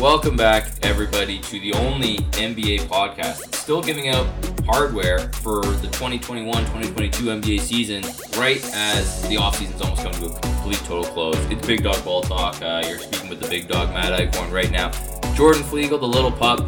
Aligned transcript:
Welcome 0.00 0.38
back, 0.38 0.72
everybody, 0.82 1.38
to 1.40 1.60
the 1.60 1.74
only 1.74 2.20
NBA 2.32 2.86
podcast 2.86 3.54
still 3.54 3.82
giving 3.82 4.08
out 4.08 4.26
hardware 4.64 5.30
for 5.34 5.60
the 5.60 5.88
2021-2022 5.88 7.42
NBA 7.42 7.60
season 7.60 8.02
right 8.40 8.64
as 8.72 9.20
the 9.28 9.36
offseason's 9.36 9.82
almost 9.82 10.02
come 10.02 10.12
to 10.12 10.34
a 10.34 10.40
complete 10.40 10.78
total 10.86 11.04
close. 11.12 11.36
It's 11.50 11.66
Big 11.66 11.82
Dog 11.82 12.02
Ball 12.02 12.22
Talk. 12.22 12.62
Uh, 12.62 12.82
you're 12.88 13.00
speaking 13.00 13.28
with 13.28 13.40
the 13.40 13.48
Big 13.48 13.68
Dog 13.68 13.90
Matt 13.90 14.18
Eichhorn 14.18 14.50
right 14.50 14.70
now. 14.70 14.90
Jordan 15.34 15.62
Flegel, 15.62 15.98
the 15.98 16.08
little 16.08 16.32
pup. 16.32 16.60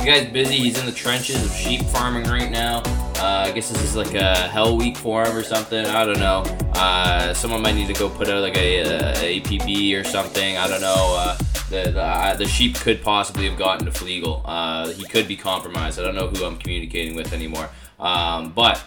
The 0.00 0.06
guy's 0.06 0.32
busy. 0.32 0.56
He's 0.56 0.78
in 0.78 0.86
the 0.86 0.92
trenches 0.92 1.44
of 1.44 1.52
sheep 1.52 1.82
farming 1.82 2.24
right 2.24 2.50
now. 2.50 2.78
Uh, 3.16 3.44
I 3.46 3.52
guess 3.52 3.68
this 3.68 3.82
is 3.82 3.94
like 3.94 4.14
a 4.14 4.34
hell 4.34 4.78
week 4.78 4.96
for 4.96 5.26
him 5.26 5.36
or 5.36 5.42
something. 5.42 5.84
I 5.84 6.06
don't 6.06 6.18
know. 6.18 6.40
Uh, 6.72 7.34
someone 7.34 7.60
might 7.60 7.74
need 7.74 7.86
to 7.88 7.92
go 7.92 8.08
put 8.08 8.26
out 8.30 8.40
like 8.40 8.56
a, 8.56 8.80
a 8.80 9.40
APB 9.42 10.00
or 10.00 10.02
something. 10.02 10.56
I 10.56 10.66
don't 10.68 10.80
know. 10.80 11.16
Uh, 11.18 11.36
the 11.68 11.90
the, 11.90 12.02
uh, 12.02 12.34
the 12.34 12.48
sheep 12.48 12.76
could 12.76 13.02
possibly 13.02 13.46
have 13.46 13.58
gotten 13.58 13.84
to 13.84 13.92
Flegel. 13.92 14.42
Uh, 14.46 14.88
he 14.88 15.04
could 15.04 15.28
be 15.28 15.36
compromised. 15.36 16.00
I 16.00 16.02
don't 16.02 16.14
know 16.14 16.28
who 16.28 16.46
I'm 16.46 16.56
communicating 16.56 17.14
with 17.14 17.34
anymore. 17.34 17.68
Um, 17.98 18.52
but 18.52 18.82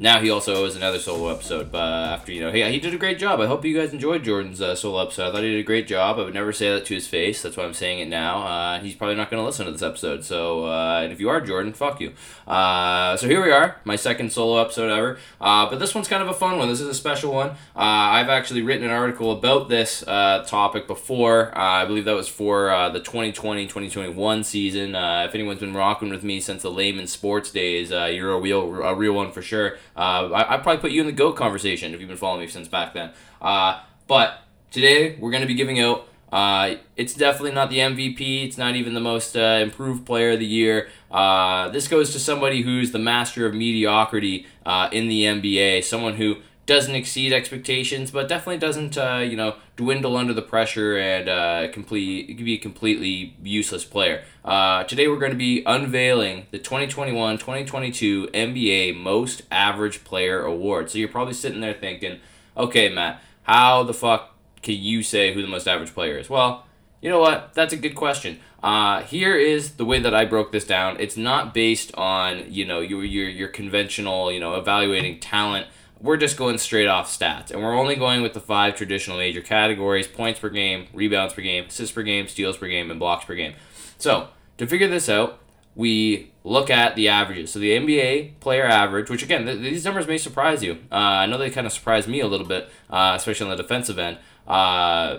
now 0.00 0.18
he 0.18 0.30
also 0.30 0.54
owes 0.54 0.76
another 0.76 0.98
solo 0.98 1.28
episode. 1.28 1.70
But 1.70 1.82
after 1.82 2.32
you 2.32 2.40
know, 2.40 2.50
he, 2.50 2.64
he 2.64 2.80
did 2.80 2.94
a 2.94 2.98
great 2.98 3.18
job. 3.18 3.38
I 3.38 3.46
hope 3.46 3.66
you 3.66 3.76
guys 3.76 3.92
enjoyed 3.92 4.24
Jordan's 4.24 4.60
uh, 4.60 4.74
solo 4.74 5.02
episode. 5.02 5.28
I 5.28 5.32
thought 5.32 5.42
he 5.42 5.50
did 5.50 5.60
a 5.60 5.62
great 5.62 5.86
job. 5.86 6.18
I 6.18 6.22
would 6.24 6.32
never 6.32 6.54
say 6.54 6.70
that 6.70 6.86
to 6.86 6.94
his 6.94 7.06
face. 7.06 7.42
That's 7.42 7.56
why 7.56 7.64
I'm 7.64 7.74
saying 7.74 7.98
it 8.00 8.08
now. 8.08 8.42
Uh, 8.46 8.80
he's 8.80 8.94
probably 8.94 9.16
not 9.16 9.30
going 9.30 9.42
to 9.42 9.44
listen 9.44 9.66
to 9.66 9.72
this 9.72 9.82
episode. 9.82 10.24
So 10.24 10.64
uh, 10.64 11.02
and 11.02 11.12
if 11.12 11.20
you 11.20 11.28
are 11.28 11.40
Jordan, 11.42 11.74
fuck 11.74 12.00
you. 12.00 12.14
Uh, 12.46 13.14
so 13.18 13.28
here 13.28 13.44
we 13.44 13.52
are, 13.52 13.76
my 13.84 13.94
second 13.94 14.32
solo 14.32 14.58
episode 14.58 14.90
ever. 14.90 15.18
Uh, 15.38 15.68
but 15.68 15.78
this 15.78 15.94
one's 15.94 16.08
kind 16.08 16.22
of 16.22 16.30
a 16.30 16.34
fun 16.34 16.56
one. 16.56 16.68
This 16.68 16.80
is 16.80 16.88
a 16.88 16.94
special 16.94 17.34
one. 17.34 17.50
Uh, 17.50 17.54
I've 17.76 18.30
actually 18.30 18.62
written 18.62 18.86
an 18.86 18.90
article 18.90 19.32
about 19.32 19.68
this 19.68 20.00
topic 20.00 20.86
before. 20.86 21.56
I 21.56 21.84
believe 21.84 22.06
that 22.06 22.16
was 22.16 22.28
for 22.28 22.68
the 22.92 23.00
2020-2021 23.00 24.44
season. 24.46 24.94
if 24.94 25.34
anyone's 25.34 25.60
been 25.60 25.74
rocking 25.74 26.08
with 26.08 26.24
me 26.24 26.40
since 26.40 26.62
the 26.62 26.70
layman 26.70 27.06
sports 27.06 27.50
days, 27.50 27.90
you're 27.90 28.32
a 28.32 28.40
real 28.40 28.82
a 28.82 28.94
real 28.94 29.12
one 29.12 29.30
for 29.30 29.42
sure. 29.42 29.76
Uh, 29.96 30.30
I, 30.32 30.54
I'd 30.54 30.62
probably 30.62 30.80
put 30.80 30.90
you 30.90 31.00
in 31.00 31.06
the 31.06 31.12
GOAT 31.12 31.36
conversation 31.36 31.94
if 31.94 32.00
you've 32.00 32.08
been 32.08 32.16
following 32.16 32.40
me 32.40 32.46
since 32.46 32.68
back 32.68 32.94
then. 32.94 33.12
Uh, 33.40 33.80
but 34.06 34.42
today, 34.70 35.16
we're 35.18 35.30
going 35.30 35.42
to 35.42 35.46
be 35.46 35.54
giving 35.54 35.80
out. 35.80 36.06
Uh, 36.32 36.76
it's 36.96 37.14
definitely 37.14 37.52
not 37.52 37.70
the 37.70 37.78
MVP. 37.78 38.44
It's 38.44 38.56
not 38.56 38.76
even 38.76 38.94
the 38.94 39.00
most 39.00 39.36
uh, 39.36 39.58
improved 39.60 40.06
player 40.06 40.32
of 40.32 40.38
the 40.38 40.46
year. 40.46 40.88
Uh, 41.10 41.68
this 41.70 41.88
goes 41.88 42.12
to 42.12 42.20
somebody 42.20 42.62
who's 42.62 42.92
the 42.92 42.98
master 42.98 43.46
of 43.46 43.54
mediocrity 43.54 44.46
uh, 44.64 44.88
in 44.92 45.08
the 45.08 45.24
NBA. 45.24 45.82
Someone 45.82 46.14
who 46.14 46.36
doesn't 46.70 46.94
exceed 46.94 47.32
expectations, 47.32 48.12
but 48.12 48.28
definitely 48.28 48.56
doesn't 48.56 48.96
uh, 48.96 49.16
you 49.28 49.36
know 49.36 49.56
dwindle 49.74 50.16
under 50.16 50.32
the 50.32 50.40
pressure 50.40 50.96
and 50.96 51.28
uh, 51.28 51.66
complete 51.72 52.38
be 52.38 52.54
a 52.54 52.58
completely 52.58 53.34
useless 53.42 53.84
player. 53.84 54.22
Uh, 54.44 54.84
today 54.84 55.08
we're 55.08 55.18
going 55.18 55.32
to 55.32 55.36
be 55.36 55.64
unveiling 55.66 56.46
the 56.52 56.60
2021-2022 56.60 58.30
NBA 58.30 58.96
Most 58.96 59.42
Average 59.50 60.04
Player 60.04 60.44
Award. 60.44 60.88
So 60.88 60.98
you're 60.98 61.08
probably 61.08 61.34
sitting 61.34 61.60
there 61.60 61.74
thinking, 61.74 62.20
okay, 62.56 62.88
Matt, 62.88 63.20
how 63.42 63.82
the 63.82 63.92
fuck 63.92 64.36
can 64.62 64.76
you 64.76 65.02
say 65.02 65.34
who 65.34 65.42
the 65.42 65.48
most 65.48 65.66
average 65.66 65.92
player 65.92 66.18
is? 66.18 66.30
Well, 66.30 66.66
you 67.02 67.10
know 67.10 67.18
what? 67.18 67.52
That's 67.52 67.72
a 67.72 67.76
good 67.78 67.96
question. 67.96 68.38
Uh, 68.62 69.02
here 69.02 69.36
is 69.36 69.72
the 69.72 69.84
way 69.84 69.98
that 69.98 70.14
I 70.14 70.24
broke 70.24 70.52
this 70.52 70.66
down. 70.66 71.00
It's 71.00 71.16
not 71.16 71.52
based 71.52 71.92
on 71.96 72.44
you 72.46 72.64
know 72.64 72.78
your 72.78 73.02
your 73.02 73.28
your 73.28 73.48
conventional 73.48 74.30
you 74.30 74.38
know 74.38 74.54
evaluating 74.54 75.18
talent 75.18 75.66
we're 76.00 76.16
just 76.16 76.36
going 76.36 76.58
straight 76.58 76.86
off 76.86 77.08
stats. 77.10 77.50
And 77.50 77.62
we're 77.62 77.78
only 77.78 77.96
going 77.96 78.22
with 78.22 78.32
the 78.32 78.40
five 78.40 78.74
traditional 78.74 79.18
major 79.18 79.42
categories 79.42 80.06
points 80.06 80.40
per 80.40 80.48
game, 80.48 80.86
rebounds 80.92 81.34
per 81.34 81.42
game, 81.42 81.66
assists 81.66 81.94
per 81.94 82.02
game, 82.02 82.26
steals 82.26 82.56
per 82.56 82.68
game, 82.68 82.90
and 82.90 82.98
blocks 82.98 83.24
per 83.24 83.34
game. 83.34 83.54
So, 83.98 84.28
to 84.56 84.66
figure 84.66 84.88
this 84.88 85.08
out, 85.08 85.38
we 85.74 86.32
look 86.42 86.70
at 86.70 86.96
the 86.96 87.08
averages. 87.08 87.52
So, 87.52 87.58
the 87.58 87.72
NBA 87.72 88.40
player 88.40 88.64
average, 88.64 89.10
which 89.10 89.22
again, 89.22 89.44
th- 89.44 89.60
these 89.60 89.84
numbers 89.84 90.06
may 90.06 90.18
surprise 90.18 90.62
you. 90.62 90.78
Uh, 90.90 90.94
I 90.94 91.26
know 91.26 91.36
they 91.36 91.50
kind 91.50 91.66
of 91.66 91.72
surprised 91.72 92.08
me 92.08 92.20
a 92.20 92.26
little 92.26 92.46
bit, 92.46 92.70
uh, 92.88 93.12
especially 93.16 93.50
on 93.50 93.56
the 93.56 93.62
defensive 93.62 93.98
end. 93.98 94.18
Uh, 94.48 95.18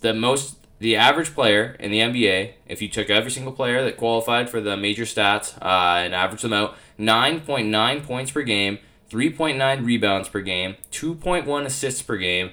the 0.00 0.12
most 0.12 0.56
the 0.80 0.96
average 0.96 1.32
player 1.32 1.76
in 1.78 1.92
the 1.92 2.00
NBA, 2.00 2.54
if 2.66 2.82
you 2.82 2.88
took 2.88 3.08
every 3.08 3.30
single 3.30 3.52
player 3.52 3.84
that 3.84 3.96
qualified 3.96 4.50
for 4.50 4.60
the 4.60 4.76
major 4.76 5.04
stats 5.04 5.56
uh, 5.62 6.02
and 6.02 6.12
averaged 6.12 6.42
them 6.42 6.52
out, 6.52 6.76
9.9 6.98 8.02
points 8.02 8.32
per 8.32 8.42
game, 8.42 8.80
3.9 9.12 9.84
rebounds 9.84 10.28
per 10.28 10.40
game, 10.40 10.76
2.1 10.90 11.66
assists 11.66 12.00
per 12.00 12.16
game, 12.16 12.50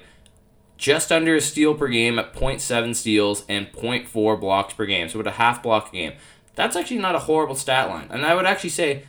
just 0.76 1.10
under 1.10 1.34
a 1.34 1.40
steal 1.40 1.74
per 1.74 1.88
game 1.88 2.18
at 2.18 2.34
0.7 2.34 2.94
steals, 2.94 3.44
and 3.48 3.72
0.4 3.72 4.38
blocks 4.38 4.74
per 4.74 4.84
game. 4.84 5.08
So, 5.08 5.20
at 5.20 5.26
a 5.26 5.32
half 5.32 5.62
block 5.62 5.88
a 5.88 5.92
game. 5.92 6.12
That's 6.54 6.76
actually 6.76 6.98
not 6.98 7.14
a 7.14 7.20
horrible 7.20 7.54
stat 7.54 7.88
line. 7.88 8.08
And 8.10 8.26
I 8.26 8.34
would 8.34 8.44
actually 8.44 8.70
say 8.70 9.04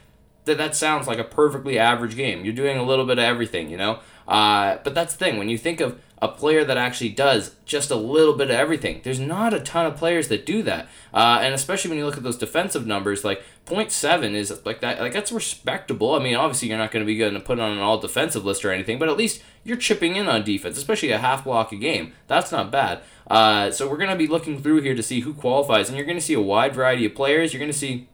that 0.46 0.58
that 0.58 0.76
sounds 0.76 1.08
like 1.08 1.20
a 1.20 1.24
perfectly 1.24 1.78
average 1.78 2.16
game. 2.16 2.46
You're 2.46 2.54
doing 2.54 2.78
a 2.78 2.84
little 2.84 3.06
bit 3.06 3.18
of 3.18 3.24
everything, 3.24 3.70
you 3.70 3.78
know? 3.78 4.00
Uh, 4.28 4.78
but 4.84 4.96
that's 4.96 5.14
the 5.16 5.26
thing. 5.26 5.38
When 5.38 5.50
you 5.50 5.58
think 5.58 5.82
of 5.82 6.00
a 6.22 6.28
player 6.28 6.64
that 6.64 6.78
actually 6.78 7.10
does 7.10 7.56
just 7.66 7.90
a 7.90 7.96
little 7.96 8.36
bit 8.36 8.52
of 8.52 8.56
everything. 8.56 9.02
There's 9.04 9.20
not 9.20 9.54
a 9.54 9.60
ton 9.60 9.88
of 9.88 9.98
players 9.98 10.28
that 10.28 10.46
do 10.46 10.62
that, 10.64 10.88
uh, 11.14 11.40
and 11.42 11.54
especially 11.54 11.90
when 11.90 11.98
you 11.98 12.06
look 12.06 12.18
at 12.18 12.24
those 12.24 12.38
defensive 12.38 12.86
numbers, 12.86 13.24
like 13.24 13.44
0.7 13.66 14.34
is 14.34 14.66
like 14.66 14.82
that. 14.82 15.00
Like 15.00 15.14
that's 15.14 15.32
respectable. 15.32 16.14
I 16.14 16.20
mean, 16.20 16.36
obviously 16.36 16.70
you're 16.70 16.78
not 16.78 16.92
going 16.92 17.04
to 17.04 17.08
be 17.08 17.18
going 17.18 17.34
to 17.34 17.40
put 17.40 17.60
on 17.60 17.72
an 17.72 17.80
all 17.80 17.98
defensive 17.98 18.46
list 18.46 18.64
or 18.64 18.72
anything, 18.72 19.00
but 19.00 19.10
at 19.10 19.18
least 19.18 19.42
you're 19.64 19.78
chipping 19.78 20.16
in 20.16 20.28
on 20.28 20.44
defense, 20.44 20.78
especially 20.78 21.12
a 21.12 21.18
half 21.18 21.44
block 21.44 21.72
a 21.72 21.76
game. 21.76 22.14
That's 22.28 22.52
not 22.52 22.72
bad. 22.72 23.02
Uh, 23.30 23.72
so 23.72 23.90
we're 23.90 23.98
going 23.98 24.10
to 24.10 24.16
be 24.16 24.28
looking 24.28 24.62
through 24.62 24.82
here 24.82 24.96
to 24.96 25.04
see 25.04 25.22
who 25.22 25.34
qualifies, 25.34 25.88
and 25.88 25.98
you're 25.98 26.06
going 26.06 26.18
to 26.18 26.24
see 26.24 26.34
a 26.34 26.42
wide 26.42 26.76
variety 26.76 27.06
of 27.06 27.16
players. 27.16 27.54
You're 27.54 27.60
going 27.60 27.72
to 27.72 27.78
see 27.78 28.10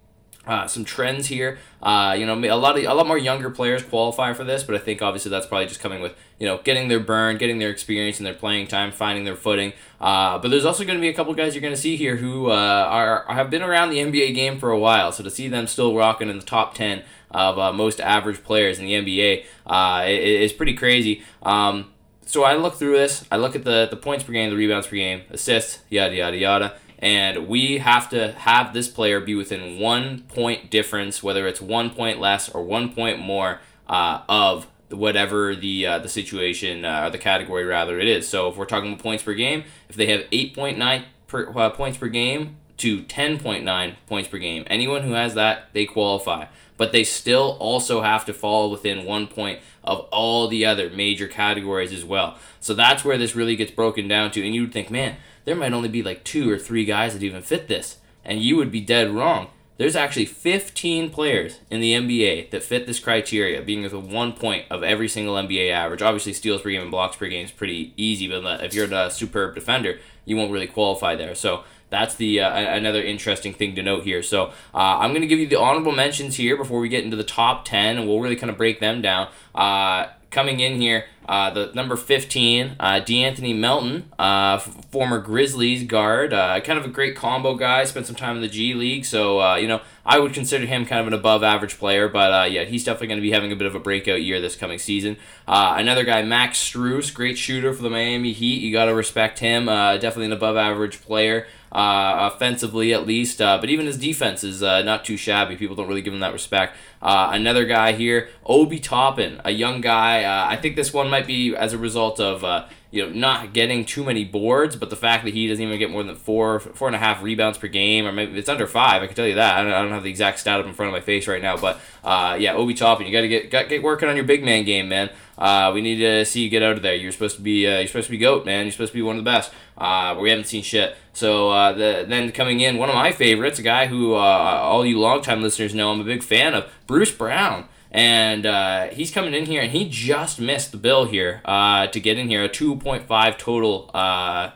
uh, 0.48 0.66
some 0.68 0.86
trends 0.86 1.28
here. 1.28 1.60
Uh, 1.82 2.16
you 2.18 2.26
know, 2.26 2.34
a 2.34 2.56
lot 2.56 2.78
of 2.78 2.84
a 2.84 2.94
lot 2.94 3.06
more 3.06 3.18
younger 3.18 3.50
players 3.50 3.84
qualify 3.84 4.34
for 4.34 4.44
this, 4.44 4.64
but 4.64 4.74
I 4.74 4.80
think 4.80 5.02
obviously 5.02 5.30
that's 5.30 5.46
probably 5.46 5.68
just 5.68 5.80
coming 5.80 6.02
with 6.02 6.16
you 6.40 6.48
know 6.48 6.60
getting 6.64 6.88
their 6.88 7.00
burn, 7.00 7.38
getting 7.38 7.60
their 7.60 7.70
experience 7.70 8.18
and 8.18 8.26
their 8.26 8.34
playing 8.34 8.68
time, 8.68 8.92
finding 8.92 9.26
their 9.26 9.36
footing. 9.36 9.74
Uh, 10.00 10.40
but 10.40 10.50
there's 10.50 10.66
also 10.66 10.84
going 10.86 10.98
to 10.98 11.02
be 11.02 11.10
a 11.10 11.14
couple 11.14 11.34
guys 11.34 11.54
you're 11.54 11.62
going 11.62 11.74
to 11.74 11.80
see 11.80 11.98
here 11.98 12.16
who 12.16 12.50
uh, 12.50 12.88
are 12.90 13.26
have 13.28 13.50
been 13.50 13.62
around 13.62 13.90
the 13.90 13.98
NBA 13.98 14.34
game 14.34 14.58
for 14.58 14.72
a 14.72 14.80
while. 14.80 15.12
So 15.12 15.24
to 15.24 15.30
see 15.30 15.48
them 15.48 15.68
still 15.68 15.96
rocking 15.96 16.30
in 16.30 16.40
the 16.40 16.46
top 16.46 16.74
ten 16.74 17.04
of 17.30 17.60
uh, 17.60 17.74
most 17.74 18.00
average 18.00 18.44
players 18.44 18.80
in 18.80 18.86
the 18.86 18.94
NBA 18.94 19.46
uh, 19.66 20.06
is 20.08 20.54
pretty 20.54 20.74
crazy. 20.74 21.24
Um, 21.44 21.92
so 22.26 22.44
I 22.44 22.56
look 22.56 22.76
through 22.76 22.98
this. 22.98 23.26
I 23.32 23.38
look 23.38 23.56
at 23.56 23.64
the 23.66 23.88
the 23.90 23.98
points 23.98 24.24
per 24.24 24.34
game, 24.34 24.50
the 24.50 24.56
rebounds 24.56 24.88
per 24.88 24.96
game, 24.96 25.24
assists, 25.30 25.80
yada 25.90 26.16
yada 26.16 26.38
yada 26.38 26.80
and 27.00 27.48
we 27.48 27.78
have 27.78 28.10
to 28.10 28.32
have 28.34 28.74
this 28.74 28.88
player 28.88 29.20
be 29.20 29.36
within 29.36 29.80
one 29.80 30.22
point 30.24 30.72
difference, 30.72 31.22
whether 31.22 31.48
it's 31.48 31.62
one 31.62 31.90
point 31.90 32.20
less 32.20 32.50
or 32.50 32.64
one 32.64 32.94
point 32.94 33.20
more 33.20 33.60
uh, 33.88 34.22
of 34.28 34.68
whatever 34.90 35.56
the 35.56 35.86
uh, 35.86 36.00
the 36.00 36.10
situation 36.10 36.86
uh, 36.86 37.06
or 37.06 37.10
the 37.10 37.18
category 37.18 37.66
rather 37.66 38.00
it 38.00 38.08
is. 38.08 38.28
So 38.28 38.50
if 38.50 38.58
we're 38.58 38.66
talking 38.66 38.98
points 38.98 39.24
per 39.24 39.34
game, 39.34 39.64
if 39.90 39.96
they 39.96 40.08
have 40.08 40.26
eight 40.32 40.56
point 40.56 40.78
nine 40.78 41.06
per, 41.28 41.52
uh, 41.56 41.70
points 41.70 41.98
per 41.98 42.08
game 42.08 42.56
to 42.78 43.02
ten 43.04 43.40
point 43.40 43.64
nine 43.64 43.98
points 44.08 44.30
per 44.30 44.38
game, 44.38 44.64
anyone 44.68 45.04
who 45.04 45.14
has 45.14 45.34
that 45.36 45.70
they 45.74 45.86
qualify. 45.86 46.46
But 46.78 46.92
they 46.92 47.04
still 47.04 47.58
also 47.60 48.02
have 48.02 48.24
to 48.26 48.34
fall 48.34 48.70
within 48.70 49.04
one 49.04 49.26
point 49.26 49.62
of 49.84 50.02
all 50.12 50.48
the 50.48 50.64
other 50.64 50.92
major 50.92 51.28
categories 51.28 51.92
as 51.92 52.06
well. 52.06 52.38
So 52.60 52.76
that's 52.76 53.04
where 53.04 53.18
this 53.18 53.36
really 53.36 53.56
gets 53.56 53.72
broken 53.72 54.08
down 54.08 54.30
to. 54.32 54.46
And 54.46 54.54
you 54.54 54.62
would 54.62 54.74
think, 54.74 54.92
man, 54.92 55.16
there 55.48 55.56
might 55.56 55.72
only 55.72 55.88
be 55.88 56.04
like 56.04 56.26
two 56.26 56.52
or 56.52 56.58
three 56.58 56.84
guys 56.84 57.14
that 57.14 57.24
even 57.24 57.42
fit 57.42 57.70
this. 57.70 58.00
And 58.26 58.42
you 58.42 58.58
would 58.58 58.70
be 58.70 58.82
dead 58.82 59.10
wrong. 59.10 59.48
There's 59.78 59.96
actually 59.96 60.26
15 60.26 61.10
players 61.10 61.62
in 61.72 61.80
the 61.80 61.94
NBA 61.94 62.50
that 62.50 62.64
fit 62.64 62.86
this 62.86 63.00
criteria, 63.00 63.62
being 63.62 63.84
within 63.84 64.12
one 64.12 64.34
point 64.34 64.66
of 64.70 64.84
every 64.84 65.08
single 65.08 65.36
NBA 65.36 65.72
average. 65.72 66.02
Obviously, 66.02 66.34
steals 66.34 66.64
per 66.64 66.70
game 66.70 66.82
and 66.82 66.92
blocks 66.92 67.16
per 67.16 67.30
game 67.30 67.46
is 67.46 67.52
pretty 67.52 67.94
easy, 67.96 68.28
but 68.28 68.62
if 68.62 68.74
you're 68.74 68.94
a 68.94 69.10
superb 69.10 69.56
defender, 69.56 70.00
you 70.26 70.36
won't 70.36 70.52
really 70.52 70.68
qualify 70.68 71.16
there. 71.16 71.34
So 71.34 71.64
that's 71.90 72.16
the 72.16 72.42
uh, 72.42 72.76
another 72.76 73.02
interesting 73.02 73.54
thing 73.54 73.74
to 73.76 73.82
note 73.82 74.04
here. 74.04 74.22
So 74.22 74.48
uh, 74.74 74.98
I'm 75.00 75.12
going 75.12 75.22
to 75.22 75.28
give 75.28 75.40
you 75.40 75.48
the 75.48 75.62
honorable 75.62 75.94
mentions 75.94 76.36
here 76.36 76.58
before 76.58 76.82
we 76.82 76.90
get 76.90 77.06
into 77.06 77.16
the 77.16 77.24
top 77.24 77.64
10, 77.64 77.98
and 77.98 78.06
we'll 78.06 78.20
really 78.20 78.36
kind 78.36 78.50
of 78.50 78.58
break 78.58 78.82
them 78.82 79.02
down. 79.02 79.30
Uh, 79.56 80.08
coming 80.32 80.60
in 80.60 80.80
here, 80.80 81.06
uh, 81.28 81.50
the 81.50 81.72
number 81.74 81.96
15, 81.96 82.76
uh, 82.80 83.02
De'Anthony 83.04 83.58
Melton, 83.58 84.12
uh, 84.18 84.60
f- 84.62 84.86
former 84.92 85.20
Grizzlies 85.20 85.84
guard, 85.84 86.34
uh, 86.34 86.60
kind 86.62 86.80
of 86.80 86.86
a 86.86 86.90
great 86.90 87.16
combo 87.16 87.56
guy, 87.56 87.84
spent 87.84 88.06
some 88.06 88.16
time 88.16 88.36
in 88.36 88.42
the 88.42 88.48
G 88.48 88.74
League, 88.74 89.06
so, 89.06 89.42
uh, 89.42 89.56
you 89.56 89.68
know, 89.68 89.82
I 90.06 90.20
would 90.20 90.34
consider 90.34 90.66
him 90.66 90.86
kind 90.86 91.02
of 91.02 91.08
an 91.08 91.14
above 91.14 91.44
average 91.44 91.78
player, 91.78 92.08
but 92.08 92.34
uh, 92.34 92.46
yeah, 92.46 92.64
he's 92.64 92.86
definitely 92.86 93.08
going 93.08 93.18
to 93.18 93.22
be 93.22 93.32
having 93.32 93.52
a 93.52 93.58
bit 93.58 93.68
of 93.68 93.76
a 93.76 93.80
breakout 93.80 94.22
year 94.22 94.40
this 94.40 94.56
coming 94.56 94.80
season. 94.80 95.18
Uh, 95.46 95.76
another 95.78 96.06
guy, 96.06 96.22
Max 96.22 96.58
Strus, 96.60 97.14
great 97.14 97.38
shooter 97.38 97.74
for 97.74 97.82
the 97.82 97.90
Miami 97.90 98.32
Heat. 98.32 98.62
You 98.62 98.72
got 98.72 98.86
to 98.86 98.96
respect 98.96 99.40
him. 99.40 99.68
Uh, 99.68 99.98
definitely 99.98 100.28
an 100.28 100.32
above 100.32 100.56
average 100.56 101.02
player. 101.02 101.46
Uh, 101.70 102.32
offensively 102.34 102.94
at 102.94 103.06
least, 103.06 103.42
uh, 103.42 103.58
but 103.60 103.70
even 103.70 103.86
his 103.86 103.98
defense 103.98 104.42
is 104.42 104.64
uh, 104.64 104.82
not 104.84 105.04
too 105.04 105.18
shabby. 105.18 105.58
People 105.58 105.76
don't 105.76 105.88
really 105.88 106.02
give 106.02 106.14
him 106.14 106.22
that 106.22 106.32
respect. 106.32 106.78
Uh, 107.02 107.30
another 107.34 107.66
guy 107.66 107.92
here, 107.92 108.30
Obi 108.46 108.80
Toppin, 108.80 109.42
a 109.44 109.52
young 109.52 109.82
guy. 109.82 110.24
Uh, 110.24 110.48
I 110.48 110.56
think 110.56 110.78
this 110.78 110.94
one 110.94 111.10
might 111.10 111.28
be 111.28 111.54
as 111.56 111.74
a 111.74 111.78
result 111.78 112.22
of 112.22 112.44
uh, 112.46 112.68
you 112.90 113.06
know, 113.06 113.12
not 113.12 113.54
getting 113.54 113.84
too 113.84 114.04
many 114.04 114.24
boards, 114.24 114.76
but 114.76 114.90
the 114.90 114.96
fact 114.96 115.26
that 115.26 115.34
he 115.34 115.48
doesn't 115.48 115.64
even 115.64 115.78
get 115.78 115.92
more 115.92 116.04
than 116.04 116.16
four, 116.16 116.60
four 116.60 116.88
and 116.88 116.96
a 116.96 117.00
half 117.00 117.22
rebounds 117.22 117.58
per 117.58 117.68
game, 117.68 118.06
or 118.06 118.12
maybe 118.12 118.38
it's 118.40 118.48
under 118.48 118.66
five, 118.66 119.04
I 119.04 119.08
can 119.08 119.16
tell 119.16 119.28
you 119.28 119.36
that. 119.36 119.58
I 119.58 119.64
don't, 119.64 119.74
I 119.74 119.82
don't 119.82 119.92
have 119.92 120.04
the 120.04 120.10
exact 120.10 120.40
stat 120.40 120.60
up 120.60 120.66
in 120.66 120.74
front 120.74 120.88
of 120.88 120.94
my 120.94 121.02
face 121.02 121.28
right 121.28 121.42
now, 121.42 121.58
but 121.58 121.82
uh, 122.04 122.38
yeah, 122.40 122.54
Obi 122.54 122.74
Toppin, 122.74 123.06
you 123.06 123.12
got 123.12 123.22
to 123.22 123.28
get 123.28 123.52
got, 123.52 123.68
get 123.68 123.84
working 123.84 124.08
on 124.08 124.16
your 124.16 124.26
big 124.26 124.44
man 124.44 124.64
game, 124.64 124.88
man. 124.88 125.10
Uh, 125.38 125.72
we 125.74 125.82
need 125.82 125.98
to 125.98 126.26
see 126.26 126.42
you 126.42 126.50
get 126.50 126.64
out 126.64 126.78
of 126.78 126.82
there. 126.82 126.96
You're 126.96 127.12
supposed 127.12 127.36
to 127.36 127.42
be 127.42 127.68
uh, 127.68 127.80
you're 127.80 127.88
supposed 127.88 128.08
to 128.08 128.12
be 128.12 128.18
goat, 128.18 128.46
man. 128.46 128.66
You're 128.66 128.72
supposed 128.72 128.94
to 128.94 128.98
be 128.98 129.02
one 129.02 129.18
of 129.18 129.24
the 129.24 129.30
best. 129.30 129.52
Uh, 129.78 130.18
we 130.20 130.30
haven't 130.30 130.46
seen 130.46 130.64
shit. 130.64 130.96
So 131.14 131.52
uh, 131.52 131.74
the, 131.74 132.06
then 132.08 132.32
coming 132.32 132.62
in, 132.62 132.78
one 132.78 132.90
of 132.90 132.96
my 132.96 133.12
favorites, 133.12 133.60
a 133.60 133.64
guy 133.64 133.88
who 133.88 134.14
uh, 134.14 134.18
all 134.18 134.86
you 134.86 135.00
longtime 135.00 135.42
listeners 135.42 135.76
know 135.76 135.92
I'm 135.92 136.00
a 136.00 136.04
big 136.04 136.24
fan 136.24 136.54
of, 136.54 136.72
Bruce 136.88 137.12
Brown. 137.12 137.68
And 137.92 138.46
uh, 138.46 138.88
he's 138.88 139.12
coming 139.12 139.34
in 139.34 139.46
here, 139.46 139.62
and 139.62 139.72
he 139.72 139.88
just 139.90 140.40
missed 140.40 140.72
the 140.72 140.78
bill 140.78 141.06
here 141.06 141.42
uh, 141.46 141.88
to 141.88 142.00
get 142.00 142.18
in 142.18 142.28
here. 142.28 142.44
A 142.44 142.50
2.5 142.50 143.38
total 143.38 143.90
uh, 143.94 144.52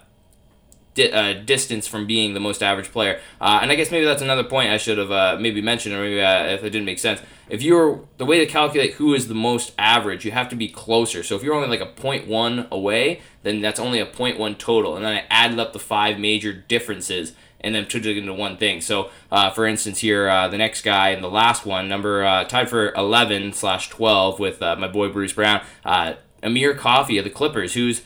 di- 0.94 1.12
uh, 1.12 1.34
distance 1.34 1.88
from 1.88 2.06
being 2.06 2.34
the 2.34 2.40
most 2.40 2.62
average 2.62 2.92
player. 2.92 3.20
Uh, 3.40 3.60
and 3.62 3.72
I 3.72 3.76
guess 3.76 3.92
maybe 3.92 4.06
that's 4.06 4.22
another 4.22 4.44
point 4.44 4.70
I 4.70 4.78
should 4.78 4.98
have 4.98 5.12
uh, 5.12 5.38
maybe 5.40 5.62
mentioned, 5.62 5.96
or 5.96 6.02
maybe 6.02 6.20
if 6.20 6.64
it 6.64 6.70
didn't 6.72 6.86
make 6.86 7.00
sense. 7.00 7.22
If 7.50 7.62
you're 7.62 8.06
the 8.18 8.26
way 8.26 8.40
to 8.40 8.46
calculate 8.46 8.94
who 8.94 9.14
is 9.14 9.28
the 9.28 9.34
most 9.34 9.74
average, 9.78 10.24
you 10.26 10.32
have 10.32 10.50
to 10.50 10.56
be 10.56 10.68
closer. 10.68 11.24
So 11.24 11.36
if 11.36 11.44
you're 11.44 11.56
only 11.56 11.68
like 11.68 11.82
a 11.82 11.92
0.1 12.02 12.70
away, 12.70 13.22
then 13.44 13.62
that's 13.62 13.80
only 13.80 14.00
a 14.00 14.06
0.1 14.06 14.58
total. 14.58 14.96
And 14.96 15.06
then 15.06 15.18
I 15.18 15.26
added 15.30 15.60
up 15.60 15.74
the 15.74 15.80
five 15.80 16.20
major 16.20 16.54
differences 16.54 17.34
and 17.64 17.74
then 17.74 17.88
took 17.88 18.06
it 18.06 18.18
into 18.18 18.34
one 18.34 18.58
thing. 18.58 18.82
So, 18.82 19.10
uh, 19.32 19.52
for 19.52 19.66
instance, 19.66 20.00
here 20.00 20.28
uh, 20.28 20.48
the 20.48 20.58
next 20.58 20.82
guy 20.82 21.10
and 21.10 21.24
the 21.24 21.30
last 21.30 21.66
one, 21.66 21.88
number 21.88 22.26
uh, 22.26 22.44
tied 22.44 22.70
for 22.70 22.92
11 22.94 23.54
slash 23.54 23.90
12 23.90 24.40
with 24.40 24.62
uh, 24.62 24.76
my 24.76 24.88
boy 24.88 25.10
Bruce 25.10 25.34
Brown, 25.34 25.62
uh, 25.86 26.14
Amir 26.44 26.74
Coffey 26.76 27.18
of 27.18 27.24
the 27.24 27.30
Clippers, 27.30 27.76
who's 27.76 28.02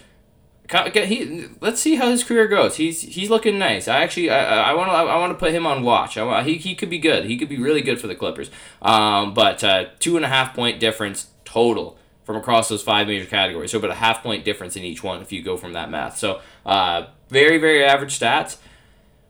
he 0.67 1.45
let's 1.61 1.79
see 1.79 1.95
how 1.95 2.09
his 2.09 2.23
career 2.23 2.47
goes. 2.47 2.77
He's 2.77 3.01
he's 3.01 3.29
looking 3.29 3.59
nice. 3.59 3.87
I 3.87 4.01
actually 4.01 4.31
I 4.31 4.73
want 4.73 4.89
to 4.89 4.93
I 4.93 5.17
want 5.17 5.31
to 5.31 5.37
put 5.37 5.51
him 5.51 5.67
on 5.67 5.83
watch. 5.83 6.17
I 6.17 6.41
he, 6.41 6.55
he 6.55 6.73
could 6.73 6.89
be 6.89 6.97
good. 6.97 7.25
He 7.25 7.37
could 7.37 7.49
be 7.49 7.59
really 7.59 7.81
good 7.81 8.01
for 8.01 8.07
the 8.07 8.15
Clippers. 8.15 8.49
Um, 8.81 9.35
but 9.35 9.63
uh, 9.63 9.85
two 9.99 10.15
and 10.15 10.25
a 10.25 10.27
half 10.27 10.55
point 10.55 10.79
difference 10.79 11.27
total 11.45 11.99
from 12.23 12.35
across 12.35 12.67
those 12.67 12.81
five 12.81 13.05
major 13.05 13.27
categories. 13.27 13.71
So 13.71 13.77
about 13.77 13.91
a 13.91 13.95
half 13.95 14.23
point 14.23 14.43
difference 14.43 14.75
in 14.75 14.83
each 14.83 15.03
one 15.03 15.21
if 15.21 15.31
you 15.31 15.43
go 15.43 15.55
from 15.55 15.73
that 15.73 15.91
math. 15.91 16.17
So 16.17 16.41
very 17.29 17.59
very 17.59 17.85
average 17.85 18.19
stats. 18.19 18.57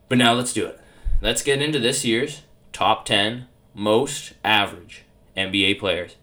But 0.09 0.17
now 0.17 0.33
let's 0.33 0.53
do 0.53 0.65
it. 0.65 0.79
Let's 1.21 1.41
get 1.41 1.61
into 1.61 1.79
this 1.79 2.05
year's 2.05 2.43
top 2.73 3.05
ten 3.05 3.47
most 3.73 4.33
average 4.43 5.03
NBA 5.35 5.79
players. 5.79 6.15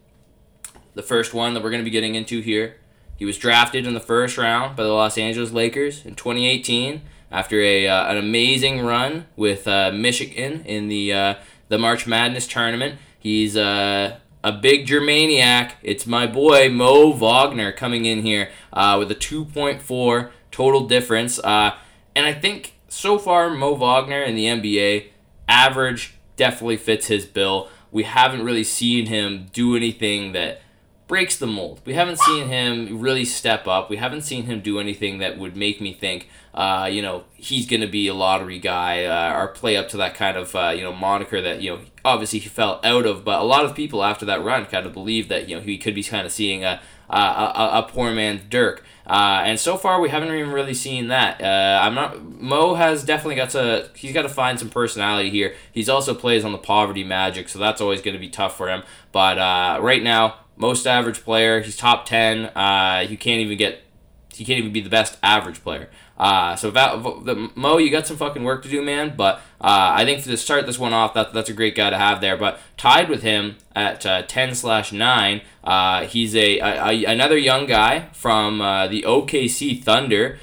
The 0.95 1.03
first 1.03 1.33
one 1.33 1.53
that 1.53 1.63
we're 1.63 1.71
going 1.71 1.81
to 1.81 1.85
be 1.85 1.91
getting 1.91 2.15
into 2.15 2.41
here 2.41 2.77
he 3.23 3.25
was 3.25 3.37
drafted 3.37 3.85
in 3.85 3.93
the 3.93 3.99
first 3.99 4.37
round 4.37 4.75
by 4.75 4.83
the 4.83 4.89
Los 4.89 5.17
Angeles 5.17 5.51
Lakers 5.51 6.05
in 6.05 6.15
2018 6.15 7.01
after 7.31 7.61
a, 7.61 7.87
uh, 7.87 8.11
an 8.11 8.17
amazing 8.17 8.81
run 8.81 9.27
with 9.35 9.67
uh, 9.67 9.91
Michigan 9.91 10.63
in 10.65 10.87
the 10.87 11.13
uh, 11.13 11.35
the 11.69 11.77
March 11.77 12.05
Madness 12.05 12.47
tournament. 12.47 12.99
He's 13.17 13.55
uh, 13.55 14.17
a 14.43 14.51
big 14.51 14.85
Germaniac. 14.87 15.73
It's 15.81 16.05
my 16.05 16.27
boy 16.27 16.69
Mo 16.69 17.13
Wagner 17.13 17.71
coming 17.71 18.05
in 18.05 18.23
here 18.23 18.49
uh, 18.73 18.97
with 18.99 19.09
a 19.09 19.15
2.4 19.15 20.31
total 20.51 20.87
difference. 20.87 21.39
Uh, 21.39 21.77
and 22.15 22.25
I 22.25 22.33
think 22.33 22.73
so 22.93 23.17
far 23.17 23.49
Mo 23.49 23.73
Wagner 23.73 24.21
in 24.21 24.35
the 24.35 24.45
NBA 24.45 25.07
average 25.47 26.13
definitely 26.35 26.77
fits 26.77 27.07
his 27.07 27.25
bill. 27.25 27.69
We 27.91 28.03
haven't 28.03 28.43
really 28.43 28.63
seen 28.63 29.07
him 29.07 29.47
do 29.51 29.75
anything 29.75 30.31
that 30.33 30.61
breaks 31.07 31.37
the 31.37 31.47
mold. 31.47 31.81
We 31.85 31.93
haven't 31.93 32.19
seen 32.19 32.47
him 32.47 32.99
really 32.99 33.25
step 33.25 33.67
up. 33.67 33.89
We 33.89 33.97
haven't 33.97 34.21
seen 34.21 34.45
him 34.45 34.61
do 34.61 34.79
anything 34.79 35.17
that 35.19 35.37
would 35.37 35.55
make 35.55 35.81
me 35.81 35.93
think, 35.93 36.29
uh, 36.53 36.89
you 36.91 37.01
know, 37.01 37.25
he's 37.33 37.67
going 37.67 37.81
to 37.81 37.87
be 37.87 38.07
a 38.07 38.13
lottery 38.13 38.57
guy 38.57 39.03
uh, 39.05 39.37
or 39.37 39.49
play 39.49 39.75
up 39.75 39.89
to 39.89 39.97
that 39.97 40.15
kind 40.15 40.37
of, 40.37 40.55
uh, 40.55 40.69
you 40.69 40.83
know, 40.83 40.93
moniker 40.93 41.41
that, 41.41 41.61
you 41.61 41.71
know, 41.71 41.81
obviously 42.05 42.39
he 42.39 42.49
fell 42.49 42.79
out 42.83 43.05
of. 43.05 43.25
But 43.25 43.41
a 43.41 43.43
lot 43.43 43.65
of 43.65 43.75
people 43.75 44.03
after 44.03 44.25
that 44.25 44.43
run 44.43 44.65
kind 44.65 44.85
of 44.85 44.93
believed 44.93 45.29
that, 45.29 45.49
you 45.49 45.55
know, 45.55 45.61
he 45.61 45.77
could 45.77 45.93
be 45.93 46.03
kind 46.03 46.25
of 46.25 46.31
seeing 46.31 46.63
a, 46.63 46.81
a, 47.15 47.51
a, 47.55 47.79
a 47.79 47.83
poor 47.83 48.11
man's 48.11 48.41
Dirk. 48.49 48.83
Uh, 49.05 49.41
and 49.43 49.59
so 49.59 49.75
far, 49.75 49.99
we 49.99 50.09
haven't 50.09 50.33
even 50.33 50.51
really 50.51 50.73
seen 50.73 51.09
that. 51.09 51.41
Uh, 51.41 51.81
I'm 51.83 51.93
not. 51.93 52.23
Mo 52.23 52.75
has 52.75 53.03
definitely 53.03 53.35
got 53.35 53.49
to. 53.49 53.89
He's 53.95 54.13
got 54.13 54.21
to 54.21 54.29
find 54.29 54.57
some 54.57 54.69
personality 54.69 55.29
here. 55.29 55.55
He's 55.71 55.89
also 55.89 56.13
plays 56.13 56.45
on 56.45 56.53
the 56.53 56.57
poverty 56.57 57.03
magic, 57.03 57.49
so 57.49 57.59
that's 57.59 57.81
always 57.81 58.01
going 58.01 58.13
to 58.13 58.19
be 58.19 58.29
tough 58.29 58.55
for 58.55 58.69
him. 58.69 58.83
But 59.11 59.37
uh, 59.37 59.79
right 59.81 60.01
now, 60.01 60.35
most 60.55 60.87
average 60.87 61.21
player. 61.21 61.59
He's 61.61 61.75
top 61.75 62.05
ten. 62.05 62.45
Uh, 62.55 63.05
you 63.07 63.17
can't 63.17 63.41
even 63.41 63.57
get. 63.57 63.81
He 64.33 64.45
can't 64.45 64.59
even 64.59 64.71
be 64.71 64.81
the 64.81 64.89
best 64.89 65.17
average 65.21 65.61
player. 65.61 65.89
Uh, 66.17 66.55
so 66.55 66.69
the, 66.71 67.51
Mo, 67.55 67.77
you 67.77 67.89
got 67.89 68.05
some 68.05 68.17
fucking 68.17 68.43
work 68.43 68.63
to 68.63 68.69
do, 68.69 68.81
man. 68.81 69.13
But 69.17 69.37
uh, 69.59 69.93
I 69.95 70.05
think 70.05 70.23
to 70.23 70.37
start 70.37 70.65
this 70.65 70.77
one 70.77 70.93
off, 70.93 71.13
that 71.15 71.33
that's 71.33 71.49
a 71.49 71.53
great 71.53 71.75
guy 71.75 71.89
to 71.89 71.97
have 71.97 72.21
there. 72.21 72.37
But 72.37 72.59
tied 72.77 73.09
with 73.09 73.23
him 73.23 73.57
at 73.75 74.05
uh, 74.05 74.21
ten 74.23 74.53
slash 74.55 74.91
nine, 74.91 75.41
uh, 75.63 76.05
he's 76.05 76.35
a, 76.35 76.59
a, 76.59 76.85
a, 76.87 77.05
another 77.05 77.37
young 77.37 77.65
guy 77.65 78.09
from 78.13 78.61
uh, 78.61 78.87
the 78.87 79.03
OKC 79.03 79.83
Thunder. 79.83 80.37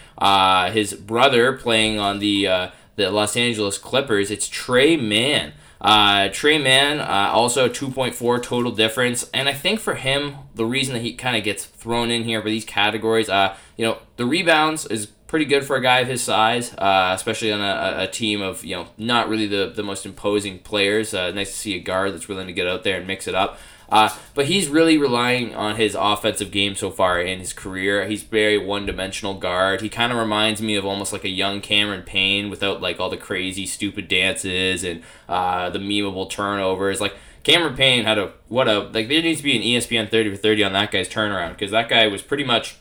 His 0.73 0.95
brother 0.95 1.53
playing 1.53 1.99
on 1.99 2.19
the 2.19 2.71
the 2.97 3.11
Los 3.11 3.37
Angeles 3.37 3.79
Clippers. 3.79 4.31
It's 4.31 4.49
Tre 4.49 4.97
Mann. 4.97 5.53
Uh, 5.81 6.29
Tre 6.29 6.59
Mann, 6.59 7.01
uh, 7.01 7.31
also 7.33 7.69
2.4 7.69 8.43
total 8.43 8.71
difference. 8.71 9.31
And 9.33 9.49
I 9.49 9.55
think 9.55 9.81
for 9.81 9.95
him, 9.95 10.37
the 10.55 10.67
reason 10.67 10.95
that 10.95 11.01
he 11.01 11.15
kind 11.15 11.37
of 11.37 11.43
gets 11.43 11.65
thrown 11.65 12.11
in 12.11 12.25
here 12.25 12.43
for 12.43 12.51
these 12.51 12.67
categories, 12.67 13.31
uh, 13.31 13.57
you 13.77 13.87
know, 13.87 13.99
the 14.17 14.27
rebounds 14.27 14.85
is 14.87 15.07
pretty 15.31 15.45
good 15.45 15.65
for 15.65 15.77
a 15.77 15.81
guy 15.81 16.01
of 16.01 16.09
his 16.09 16.21
size, 16.21 16.75
uh, 16.75 17.13
especially 17.15 17.53
on 17.53 17.61
a, 17.61 18.03
a 18.03 18.09
team 18.09 18.43
of, 18.43 18.65
you 18.65 18.75
know, 18.75 18.89
not 18.99 19.29
really 19.29 19.47
the, 19.47 19.73
the 19.73 19.83
most 19.83 20.05
imposing 20.05 20.59
players. 20.59 21.15
Uh, 21.15 21.31
nice 21.31 21.53
to 21.53 21.57
see 21.57 21.77
a 21.77 21.79
guard 21.79 22.13
that's 22.13 22.27
willing 22.27 22.49
to 22.49 22.53
get 22.53 22.67
out 22.67 22.83
there 22.83 22.97
and 22.97 23.07
mix 23.07 23.29
it 23.29 23.35
up. 23.35 23.57
Uh, 23.89 24.09
but 24.35 24.47
he's 24.47 24.69
really 24.69 24.99
relying 24.99 25.55
on 25.55 25.77
his 25.77 25.97
offensive 25.99 26.51
game 26.51 26.75
so 26.75 26.91
far 26.91 27.21
in 27.21 27.39
his 27.39 27.53
career. 27.53 28.09
He's 28.09 28.25
very 28.25 28.59
one 28.59 28.87
dimensional 28.87 29.35
guard. 29.35 29.83
He 29.83 29.89
kind 29.89 30.11
of 30.11 30.19
reminds 30.19 30.61
me 30.61 30.75
of 30.75 30.85
almost 30.85 31.13
like 31.13 31.25
a 31.25 31.29
young 31.29 31.61
Cameron 31.61 32.03
Payne 32.03 32.51
without 32.51 32.81
like 32.81 32.99
all 32.99 33.09
the 33.09 33.17
crazy 33.17 33.67
stupid 33.67 34.09
dances 34.09 34.83
and 34.83 35.01
uh, 35.29 35.71
the 35.71 35.79
memeable 35.79 36.29
turnovers. 36.29 37.01
Like 37.01 37.15
Cameron 37.45 37.77
Payne 37.77 38.05
had 38.05 38.19
a 38.19 38.33
what 38.49 38.69
a 38.69 38.81
like 38.81 39.09
there 39.09 39.23
needs 39.23 39.39
to 39.39 39.45
be 39.45 39.57
an 39.57 39.63
ESPN 39.63 40.11
thirty 40.11 40.31
for 40.31 40.37
thirty 40.37 40.63
on 40.63 40.73
that 40.73 40.91
guy's 40.91 41.09
turnaround 41.09 41.51
because 41.51 41.71
that 41.71 41.89
guy 41.89 42.07
was 42.09 42.21
pretty 42.21 42.45
much 42.45 42.77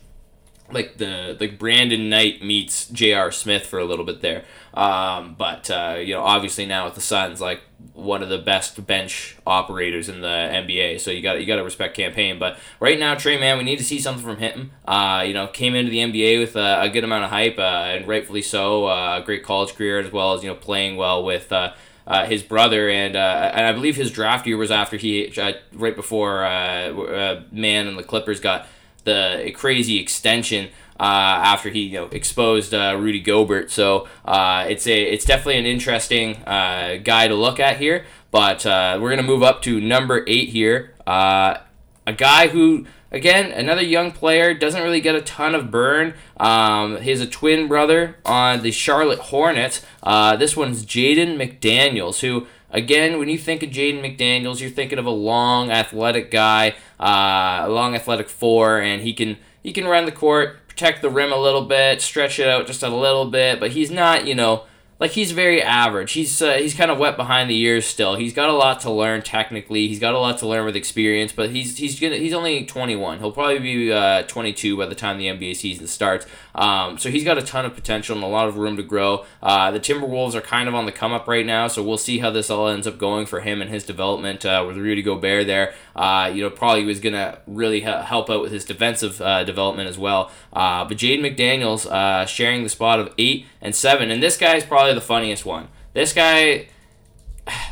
like 0.71 0.97
the 0.97 1.37
like 1.39 1.57
Brandon 1.57 2.09
Knight 2.09 2.43
meets 2.43 2.87
J.R. 2.89 3.31
Smith 3.31 3.65
for 3.65 3.79
a 3.79 3.85
little 3.85 4.05
bit 4.05 4.21
there. 4.21 4.43
Um, 4.73 5.35
but 5.37 5.69
uh, 5.69 5.97
you 5.99 6.13
know, 6.13 6.23
obviously 6.23 6.65
now 6.65 6.85
with 6.85 6.95
the 6.95 7.01
Suns, 7.01 7.41
like 7.41 7.61
one 7.93 8.21
of 8.21 8.29
the 8.29 8.37
best 8.37 8.85
bench 8.85 9.37
operators 9.45 10.09
in 10.09 10.21
the 10.21 10.27
NBA. 10.27 10.99
So 10.99 11.11
you 11.11 11.21
got 11.21 11.39
you 11.39 11.45
got 11.45 11.57
to 11.57 11.63
respect 11.63 11.95
Cam 11.95 12.13
Payne. 12.13 12.39
But 12.39 12.57
right 12.79 12.99
now, 12.99 13.15
Tre 13.15 13.39
Mann, 13.39 13.57
we 13.57 13.63
need 13.63 13.77
to 13.77 13.83
see 13.83 13.99
something 13.99 14.23
from 14.23 14.37
him. 14.37 14.71
Uh, 14.85 15.23
you 15.25 15.33
know, 15.33 15.47
came 15.47 15.75
into 15.75 15.91
the 15.91 15.99
NBA 15.99 16.39
with 16.39 16.55
a, 16.55 16.81
a 16.81 16.89
good 16.89 17.03
amount 17.03 17.25
of 17.25 17.29
hype, 17.29 17.57
uh, 17.57 17.61
and 17.61 18.07
rightfully 18.07 18.41
so. 18.41 18.85
Uh, 18.85 19.19
great 19.21 19.43
college 19.43 19.75
career 19.75 19.99
as 19.99 20.11
well 20.11 20.33
as 20.33 20.43
you 20.43 20.49
know 20.49 20.55
playing 20.55 20.97
well 20.97 21.23
with. 21.23 21.51
Uh, 21.51 21.73
uh, 22.09 22.25
his 22.25 22.41
brother 22.41 22.89
and 22.89 23.15
uh, 23.15 23.51
and 23.53 23.67
I 23.67 23.71
believe 23.71 23.95
his 23.95 24.11
draft 24.11 24.47
year 24.47 24.57
was 24.57 24.71
after 24.71 24.97
he 24.97 25.31
uh, 25.39 25.53
right 25.73 25.95
before 25.95 26.43
uh, 26.43 26.91
uh, 26.91 27.43
Mann 27.51 27.87
and 27.87 27.99
the 27.99 28.03
Clippers 28.03 28.39
got 28.39 28.67
the 29.03 29.51
crazy 29.55 29.99
extension 29.99 30.69
uh, 30.99 31.03
after 31.03 31.69
he 31.69 31.83
you 31.83 31.93
know 31.93 32.05
exposed 32.07 32.73
uh, 32.73 32.95
Rudy 32.99 33.21
Gobert. 33.21 33.71
So 33.71 34.07
uh, 34.25 34.65
it's 34.67 34.85
a 34.85 35.01
it's 35.01 35.25
definitely 35.25 35.57
an 35.57 35.65
interesting 35.65 36.35
uh, 36.43 36.99
guy 37.03 37.27
to 37.27 37.35
look 37.35 37.59
at 37.59 37.77
here. 37.77 38.05
But 38.31 38.65
uh, 38.65 38.99
we're 39.01 39.09
gonna 39.09 39.23
move 39.23 39.43
up 39.43 39.61
to 39.63 39.79
number 39.79 40.23
eight 40.27 40.49
here. 40.49 40.93
Uh, 41.07 41.57
a 42.05 42.13
guy 42.13 42.49
who 42.49 42.85
again 43.11 43.51
another 43.51 43.81
young 43.81 44.11
player 44.11 44.53
doesn't 44.53 44.83
really 44.83 45.01
get 45.01 45.15
a 45.15 45.21
ton 45.21 45.55
of 45.55 45.71
burn. 45.71 46.15
Um, 46.37 47.01
he 47.01 47.09
has 47.11 47.21
a 47.21 47.27
twin 47.27 47.67
brother 47.67 48.17
on 48.25 48.61
the 48.61 48.71
Charlotte 48.71 49.19
Hornets. 49.19 49.85
this 50.03 50.57
one's 50.57 50.85
Jaden 50.85 51.37
McDaniels 51.37 52.19
who. 52.19 52.47
Again, 52.71 53.17
when 53.17 53.29
you 53.29 53.37
think 53.37 53.63
of 53.63 53.69
Jaden 53.69 54.01
McDaniels, 54.01 54.59
you're 54.59 54.69
thinking 54.69 54.99
of 54.99 55.05
a 55.05 55.11
long, 55.11 55.71
athletic 55.71 56.29
guy, 56.29 56.75
uh, 56.99 57.61
a 57.65 57.69
long, 57.69 57.95
athletic 57.95 58.29
four, 58.29 58.79
and 58.79 59.01
he 59.01 59.13
can 59.13 59.37
he 59.63 59.73
can 59.73 59.87
run 59.87 60.05
the 60.05 60.11
court, 60.11 60.67
protect 60.67 61.01
the 61.01 61.09
rim 61.09 61.31
a 61.31 61.37
little 61.37 61.65
bit, 61.65 62.01
stretch 62.01 62.39
it 62.39 62.47
out 62.47 62.67
just 62.67 62.83
a 62.83 62.89
little 62.89 63.25
bit, 63.25 63.59
but 63.59 63.71
he's 63.71 63.91
not, 63.91 64.25
you 64.25 64.35
know, 64.35 64.63
like 64.99 65.11
he's 65.11 65.31
very 65.31 65.61
average. 65.63 66.11
He's 66.11 66.41
uh, 66.41 66.55
he's 66.55 66.73
kind 66.73 66.91
of 66.91 66.97
wet 66.97 67.15
behind 67.15 67.49
the 67.49 67.57
ears 67.57 67.85
still. 67.85 68.15
He's 68.15 68.33
got 68.33 68.49
a 68.49 68.53
lot 68.53 68.81
to 68.81 68.91
learn 68.91 69.21
technically. 69.21 69.87
He's 69.87 69.99
got 69.99 70.13
a 70.13 70.19
lot 70.19 70.37
to 70.39 70.47
learn 70.47 70.65
with 70.65 70.75
experience, 70.75 71.31
but 71.31 71.51
he's 71.51 71.77
he's 71.77 71.97
gonna 71.99 72.17
he's 72.17 72.33
only 72.33 72.65
21. 72.65 73.19
He'll 73.19 73.31
probably 73.31 73.59
be 73.59 73.93
uh, 73.93 74.23
22 74.23 74.75
by 74.77 74.87
the 74.87 74.95
time 74.95 75.17
the 75.17 75.27
NBA 75.27 75.55
season 75.55 75.87
starts. 75.87 76.25
Um, 76.53 76.97
so 76.97 77.09
he's 77.09 77.23
got 77.23 77.37
a 77.37 77.41
ton 77.41 77.65
of 77.65 77.73
potential 77.73 78.13
and 78.15 78.23
a 78.23 78.27
lot 78.27 78.49
of 78.49 78.57
room 78.57 78.75
to 78.75 78.83
grow. 78.83 79.25
Uh, 79.41 79.71
the 79.71 79.79
Timberwolves 79.79 80.35
are 80.35 80.41
kind 80.41 80.67
of 80.67 80.75
on 80.75 80.85
the 80.85 80.91
come 80.91 81.13
up 81.13 81.27
right 81.29 81.45
now, 81.45 81.69
so 81.69 81.81
we'll 81.81 81.97
see 81.97 82.19
how 82.19 82.29
this 82.29 82.49
all 82.49 82.67
ends 82.67 82.85
up 82.85 82.97
going 82.97 83.25
for 83.25 83.39
him 83.39 83.61
and 83.61 83.69
his 83.69 83.85
development 83.85 84.45
uh, 84.45 84.65
with 84.67 84.75
Rudy 84.75 85.01
Gobert 85.01 85.47
there. 85.47 85.73
Uh, 85.95 86.29
you 86.33 86.43
know, 86.43 86.49
probably 86.49 86.83
was 86.83 86.99
gonna 86.99 87.39
really 87.47 87.81
ha- 87.81 88.01
help 88.01 88.29
out 88.29 88.41
with 88.41 88.51
his 88.51 88.65
defensive 88.65 89.21
uh, 89.21 89.45
development 89.45 89.87
as 89.87 89.97
well. 89.97 90.29
But 90.51 90.89
Jaden 90.89 91.21
McDaniels 91.21 92.27
sharing 92.27 92.63
the 92.63 92.69
spot 92.69 92.99
of 92.99 93.13
eight 93.17 93.45
and 93.61 93.73
seven, 93.73 94.11
and 94.11 94.21
this 94.21 94.35
guy's 94.35 94.65
probably 94.65 94.88
the 94.93 95.01
funniest 95.01 95.45
one. 95.45 95.67
This 95.93 96.13
guy 96.13 96.67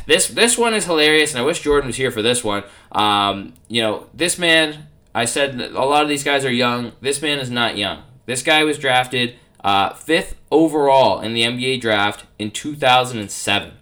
this 0.06 0.28
this 0.28 0.58
one 0.58 0.74
is 0.74 0.84
hilarious, 0.84 1.32
and 1.32 1.40
I 1.40 1.44
wish 1.44 1.60
Jordan 1.60 1.88
was 1.88 1.96
here 1.96 2.10
for 2.10 2.22
this 2.22 2.42
one. 2.42 2.64
Um, 2.92 3.54
you 3.68 3.82
know, 3.82 4.06
this 4.14 4.38
man. 4.38 4.86
I 5.14 5.24
said 5.24 5.60
a 5.60 5.84
lot 5.84 6.02
of 6.02 6.08
these 6.08 6.22
guys 6.22 6.44
are 6.44 6.52
young. 6.52 6.92
This 7.00 7.20
man 7.20 7.38
is 7.38 7.50
not 7.50 7.76
young. 7.76 8.02
This 8.26 8.42
guy 8.42 8.62
was 8.62 8.78
drafted 8.78 9.34
uh, 9.64 9.94
fifth 9.94 10.36
overall 10.50 11.20
in 11.20 11.34
the 11.34 11.42
NBA 11.42 11.80
draft 11.80 12.24
in 12.38 12.50
2007. 12.50 13.72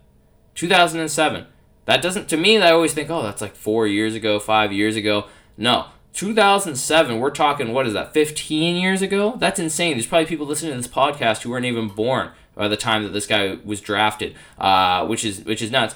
2007. 0.55 1.47
That 1.85 2.01
doesn't 2.03 2.29
to 2.29 2.37
me. 2.37 2.59
I 2.59 2.71
always 2.71 2.95
think, 2.95 3.11
oh, 3.11 3.23
that's 3.23 3.43
like 3.43 3.55
four 3.55 3.87
years 3.87 4.15
ago, 4.15 4.39
five 4.39 4.73
years 4.73 4.97
ago. 4.97 5.27
No, 5.59 5.87
2007. 6.15 7.19
We're 7.19 7.31
talking 7.31 7.73
what 7.73 7.87
is 7.87 7.93
that? 7.93 8.15
15 8.15 8.77
years 8.77 9.03
ago. 9.03 9.37
That's 9.37 9.61
insane. 9.61 9.95
There's 9.95 10.07
probably 10.07 10.27
people 10.27 10.47
listening 10.47 10.73
to 10.73 10.79
this 10.79 10.89
podcast 10.89 11.43
who 11.43 11.51
weren't 11.51 11.67
even 11.67 11.89
born 11.89 12.31
by 12.57 12.67
the 12.67 12.77
time 12.77 13.05
that 13.05 13.13
this 13.13 13.27
guy 13.27 13.59
was 13.65 13.81
drafted, 13.81 14.35
uh, 14.59 15.07
which 15.07 15.25
is 15.25 15.45
which 15.45 15.63
is 15.63 15.71
nuts. 15.71 15.95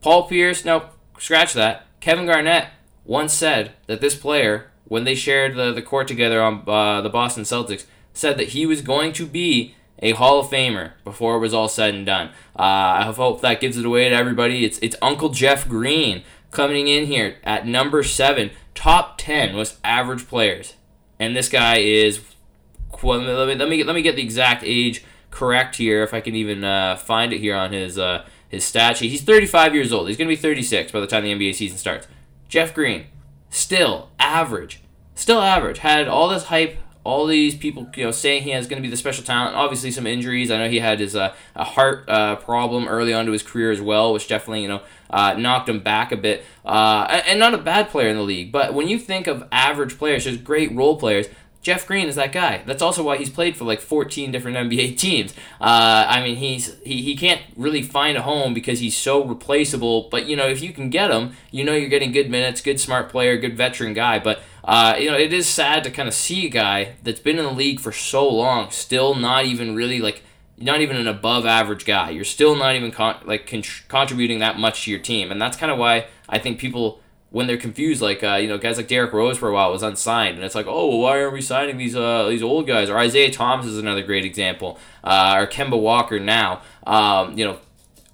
Paul 0.00 0.28
Pierce, 0.28 0.64
no, 0.64 0.90
scratch 1.18 1.54
that. 1.54 1.86
Kevin 2.00 2.26
Garnett 2.26 2.68
once 3.04 3.32
said 3.32 3.72
that 3.86 4.00
this 4.00 4.14
player, 4.14 4.70
when 4.84 5.04
they 5.04 5.14
shared 5.14 5.56
the, 5.56 5.72
the 5.72 5.82
court 5.82 6.06
together 6.06 6.42
on 6.42 6.62
uh, 6.68 7.00
the 7.00 7.08
Boston 7.08 7.44
Celtics, 7.44 7.86
said 8.12 8.36
that 8.38 8.50
he 8.50 8.66
was 8.66 8.82
going 8.82 9.12
to 9.14 9.26
be 9.26 9.74
a 10.00 10.12
Hall 10.12 10.40
of 10.40 10.48
Famer 10.48 10.92
before 11.04 11.36
it 11.36 11.40
was 11.40 11.54
all 11.54 11.68
said 11.68 11.94
and 11.94 12.04
done. 12.04 12.28
Uh, 12.58 12.62
I 12.62 13.12
hope 13.16 13.40
that 13.40 13.60
gives 13.60 13.76
it 13.76 13.86
away 13.86 14.08
to 14.08 14.14
everybody. 14.14 14.64
It's 14.64 14.78
it's 14.80 14.96
Uncle 15.00 15.30
Jeff 15.30 15.68
Green 15.68 16.22
coming 16.50 16.88
in 16.88 17.06
here 17.06 17.36
at 17.44 17.66
number 17.66 18.02
seven, 18.02 18.50
top 18.74 19.16
ten 19.16 19.54
most 19.54 19.78
average 19.82 20.28
players, 20.28 20.74
and 21.18 21.34
this 21.34 21.48
guy 21.48 21.78
is. 21.78 22.20
Let 23.02 23.22
me 23.22 23.54
let 23.54 23.68
me 23.68 23.82
let 23.82 23.94
me 23.94 24.02
get 24.02 24.14
the 24.16 24.22
exact 24.22 24.62
age 24.64 25.02
correct 25.32 25.76
here 25.76 26.04
if 26.04 26.14
I 26.14 26.20
can 26.20 26.36
even 26.36 26.62
uh, 26.62 26.94
find 26.94 27.32
it 27.32 27.40
here 27.40 27.56
on 27.56 27.72
his 27.72 27.98
uh, 27.98 28.24
his 28.48 28.64
stat 28.64 28.98
sheet. 28.98 29.08
He's 29.08 29.22
35 29.22 29.74
years 29.74 29.92
old. 29.92 30.06
He's 30.06 30.16
going 30.16 30.28
to 30.28 30.36
be 30.36 30.40
36 30.40 30.92
by 30.92 31.00
the 31.00 31.08
time 31.08 31.24
the 31.24 31.32
NBA 31.32 31.56
season 31.56 31.78
starts. 31.78 32.06
Jeff 32.48 32.72
Green, 32.72 33.06
still 33.50 34.10
average, 34.20 34.82
still 35.16 35.40
average. 35.40 35.78
Had 35.78 36.06
all 36.06 36.28
this 36.28 36.44
hype, 36.44 36.76
all 37.02 37.26
these 37.26 37.56
people 37.56 37.88
you 37.96 38.04
know 38.04 38.10
saying 38.12 38.42
he 38.42 38.50
has 38.50 38.68
going 38.68 38.80
to 38.80 38.86
be 38.86 38.90
the 38.90 38.96
special 38.96 39.24
talent. 39.24 39.56
Obviously 39.56 39.90
some 39.90 40.06
injuries. 40.06 40.50
I 40.50 40.58
know 40.58 40.68
he 40.68 40.80
had 40.80 41.00
his 41.00 41.16
uh, 41.16 41.34
a 41.56 41.64
heart 41.64 42.08
uh, 42.08 42.36
problem 42.36 42.86
early 42.86 43.12
on 43.14 43.26
to 43.26 43.32
his 43.32 43.42
career 43.42 43.72
as 43.72 43.80
well, 43.80 44.12
which 44.12 44.28
definitely 44.28 44.62
you 44.62 44.68
know 44.68 44.82
uh, 45.10 45.34
knocked 45.34 45.68
him 45.68 45.80
back 45.80 46.12
a 46.12 46.16
bit. 46.16 46.44
Uh, 46.64 47.22
and 47.26 47.38
not 47.38 47.54
a 47.54 47.58
bad 47.58 47.88
player 47.88 48.08
in 48.08 48.16
the 48.16 48.22
league, 48.22 48.52
but 48.52 48.74
when 48.74 48.86
you 48.86 48.98
think 48.98 49.26
of 49.26 49.48
average 49.50 49.98
players, 49.98 50.24
just 50.24 50.44
great 50.44 50.70
role 50.72 50.96
players 50.96 51.26
Jeff 51.62 51.86
Green 51.86 52.08
is 52.08 52.16
that 52.16 52.32
guy. 52.32 52.62
That's 52.66 52.82
also 52.82 53.04
why 53.04 53.16
he's 53.16 53.30
played 53.30 53.56
for 53.56 53.64
like 53.64 53.80
14 53.80 54.32
different 54.32 54.56
NBA 54.56 54.98
teams. 54.98 55.32
Uh, 55.60 56.04
I 56.08 56.22
mean, 56.22 56.36
he's 56.36 56.76
he, 56.80 57.02
he 57.02 57.16
can't 57.16 57.40
really 57.56 57.82
find 57.82 58.18
a 58.18 58.22
home 58.22 58.52
because 58.52 58.80
he's 58.80 58.96
so 58.96 59.24
replaceable. 59.24 60.08
But 60.10 60.26
you 60.26 60.34
know, 60.34 60.48
if 60.48 60.60
you 60.60 60.72
can 60.72 60.90
get 60.90 61.12
him, 61.12 61.34
you 61.52 61.64
know 61.64 61.74
you're 61.74 61.88
getting 61.88 62.10
good 62.10 62.28
minutes, 62.28 62.60
good 62.60 62.80
smart 62.80 63.08
player, 63.08 63.36
good 63.38 63.56
veteran 63.56 63.94
guy. 63.94 64.18
But 64.18 64.40
uh, 64.64 64.96
you 64.98 65.08
know, 65.08 65.16
it 65.16 65.32
is 65.32 65.48
sad 65.48 65.84
to 65.84 65.90
kind 65.90 66.08
of 66.08 66.14
see 66.14 66.46
a 66.46 66.50
guy 66.50 66.96
that's 67.04 67.20
been 67.20 67.38
in 67.38 67.44
the 67.44 67.52
league 67.52 67.80
for 67.80 67.92
so 67.92 68.28
long 68.28 68.70
still 68.70 69.14
not 69.14 69.44
even 69.44 69.76
really 69.76 70.00
like 70.00 70.22
not 70.58 70.80
even 70.80 70.96
an 70.96 71.06
above 71.06 71.46
average 71.46 71.84
guy. 71.84 72.10
You're 72.10 72.24
still 72.24 72.56
not 72.56 72.74
even 72.74 72.90
con- 72.90 73.22
like 73.24 73.46
con- 73.46 73.62
contributing 73.86 74.40
that 74.40 74.58
much 74.58 74.84
to 74.84 74.90
your 74.90 75.00
team, 75.00 75.30
and 75.30 75.40
that's 75.40 75.56
kind 75.56 75.70
of 75.70 75.78
why 75.78 76.06
I 76.28 76.40
think 76.40 76.58
people 76.58 77.01
when 77.32 77.46
they're 77.46 77.56
confused, 77.56 78.00
like 78.00 78.22
uh, 78.22 78.34
you 78.34 78.46
know, 78.46 78.58
guys 78.58 78.76
like 78.76 78.88
Derrick 78.88 79.12
Rose 79.12 79.38
for 79.38 79.48
a 79.48 79.52
while 79.52 79.72
was 79.72 79.82
unsigned, 79.82 80.36
and 80.36 80.44
it's 80.44 80.54
like, 80.54 80.66
oh, 80.68 80.96
why 80.96 81.20
aren't 81.20 81.32
we 81.32 81.40
signing 81.40 81.78
these 81.78 81.96
uh, 81.96 82.28
these 82.28 82.42
old 82.42 82.66
guys? 82.66 82.88
Or 82.88 82.98
Isaiah 82.98 83.32
Thomas 83.32 83.66
is 83.66 83.78
another 83.78 84.02
great 84.02 84.24
example, 84.24 84.78
uh, 85.02 85.36
or 85.38 85.46
Kemba 85.46 85.80
Walker 85.80 86.20
now. 86.20 86.62
Um, 86.86 87.36
you 87.36 87.44
know, 87.44 87.58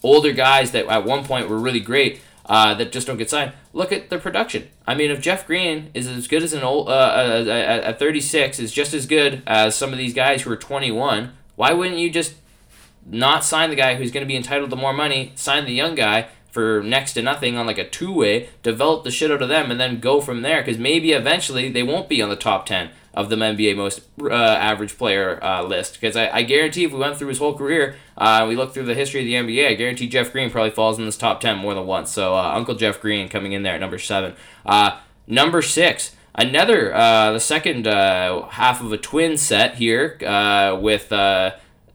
older 0.03 0.33
guys 0.33 0.71
that 0.71 0.87
at 0.87 1.05
one 1.05 1.25
point 1.25 1.49
were 1.49 1.59
really 1.59 1.81
great 1.81 2.21
uh, 2.47 2.75
that 2.75 2.93
just 2.93 3.07
don't 3.07 3.17
get 3.17 3.29
signed. 3.29 3.53
Look 3.73 3.93
at 3.93 4.09
the 4.09 4.19
production. 4.19 4.69
I 4.87 4.95
mean, 4.95 5.11
if 5.11 5.21
Jeff 5.21 5.47
Green 5.47 5.91
is 5.95 6.07
as 6.07 6.29
good 6.29 6.43
as 6.45 6.53
an 6.53 6.63
old 6.63 6.89
uh, 6.89 6.93
uh, 6.93 7.83
at 7.85 7.99
36 7.99 8.59
is 8.61 8.73
just 8.73 8.95
as 8.95 9.07
good 9.07 9.43
as 9.47 9.75
some 9.75 9.93
of 9.93 9.99
these 9.99 10.15
guys 10.15 10.43
who 10.43 10.53
are 10.53 10.57
21, 10.57 11.33
why 11.57 11.73
wouldn't 11.73 11.99
you 11.99 12.09
just 12.09 12.35
not 13.05 13.45
sign 13.45 13.71
the 13.71 13.77
guy 13.77 13.97
who's 13.97 14.13
going 14.13 14.25
to 14.25 14.29
be 14.29 14.37
entitled 14.37 14.71
to 14.71 14.77
more 14.77 14.93
money, 14.93 15.33
sign 15.35 15.65
the 15.65 15.73
young 15.73 15.95
guy? 15.95 16.29
For 16.59 16.83
next 16.83 17.13
to 17.13 17.23
nothing 17.23 17.57
on 17.57 17.69
like 17.69 17.79
a 17.79 17.89
two 17.89 18.13
way, 18.13 18.49
develop 18.65 19.05
the 19.05 19.13
shit 19.13 19.31
out 19.31 19.41
of 19.41 19.49
them, 19.49 19.71
and 19.71 19.79
then 19.79 20.01
go 20.01 20.21
from 20.21 20.43
there. 20.43 20.61
Because 20.61 20.77
maybe 20.77 21.13
eventually 21.13 21.71
they 21.71 21.85
won't 21.85 22.09
be 22.09 22.21
on 22.21 22.31
the 22.31 22.35
top 22.35 22.67
10 22.67 22.91
of 23.15 23.29
the 23.29 23.37
NBA 23.37 23.77
most 23.77 24.01
uh, 24.21 24.33
average 24.35 24.99
player 24.99 25.39
uh, 25.41 25.63
list. 25.63 25.95
Because 25.95 26.17
I, 26.17 26.29
I 26.31 26.43
guarantee 26.43 26.83
if 26.83 26.91
we 26.91 26.99
went 26.99 27.17
through 27.17 27.29
his 27.29 27.39
whole 27.39 27.57
career, 27.57 27.95
uh, 28.17 28.45
we 28.49 28.57
look 28.57 28.75
through 28.75 28.87
the 28.87 28.97
history 28.97 29.21
of 29.21 29.47
the 29.47 29.55
NBA, 29.55 29.69
I 29.69 29.75
guarantee 29.75 30.09
Jeff 30.09 30.33
Green 30.33 30.51
probably 30.51 30.73
falls 30.73 30.99
in 30.99 31.05
this 31.05 31.17
top 31.17 31.41
10 31.41 31.59
more 31.59 31.75
than 31.75 31.87
once. 31.87 32.11
So 32.11 32.35
uh, 32.35 32.53
Uncle 32.57 32.75
Jeff 32.75 33.01
Green 33.01 33.29
coming 33.29 33.53
in 33.53 33.63
there 33.63 33.75
at 33.75 33.81
number 33.81 33.99
seven. 34.01 34.35
Uh, 34.67 34.99
number 35.29 35.63
six. 35.63 36.17
Another, 36.35 36.93
uh, 36.93 37.31
the 37.31 37.41
second 37.41 37.87
half 37.87 38.81
of 38.81 38.93
a 38.93 38.99
twin 38.99 39.37
set 39.37 39.77
here 39.77 40.17
with 40.81 41.13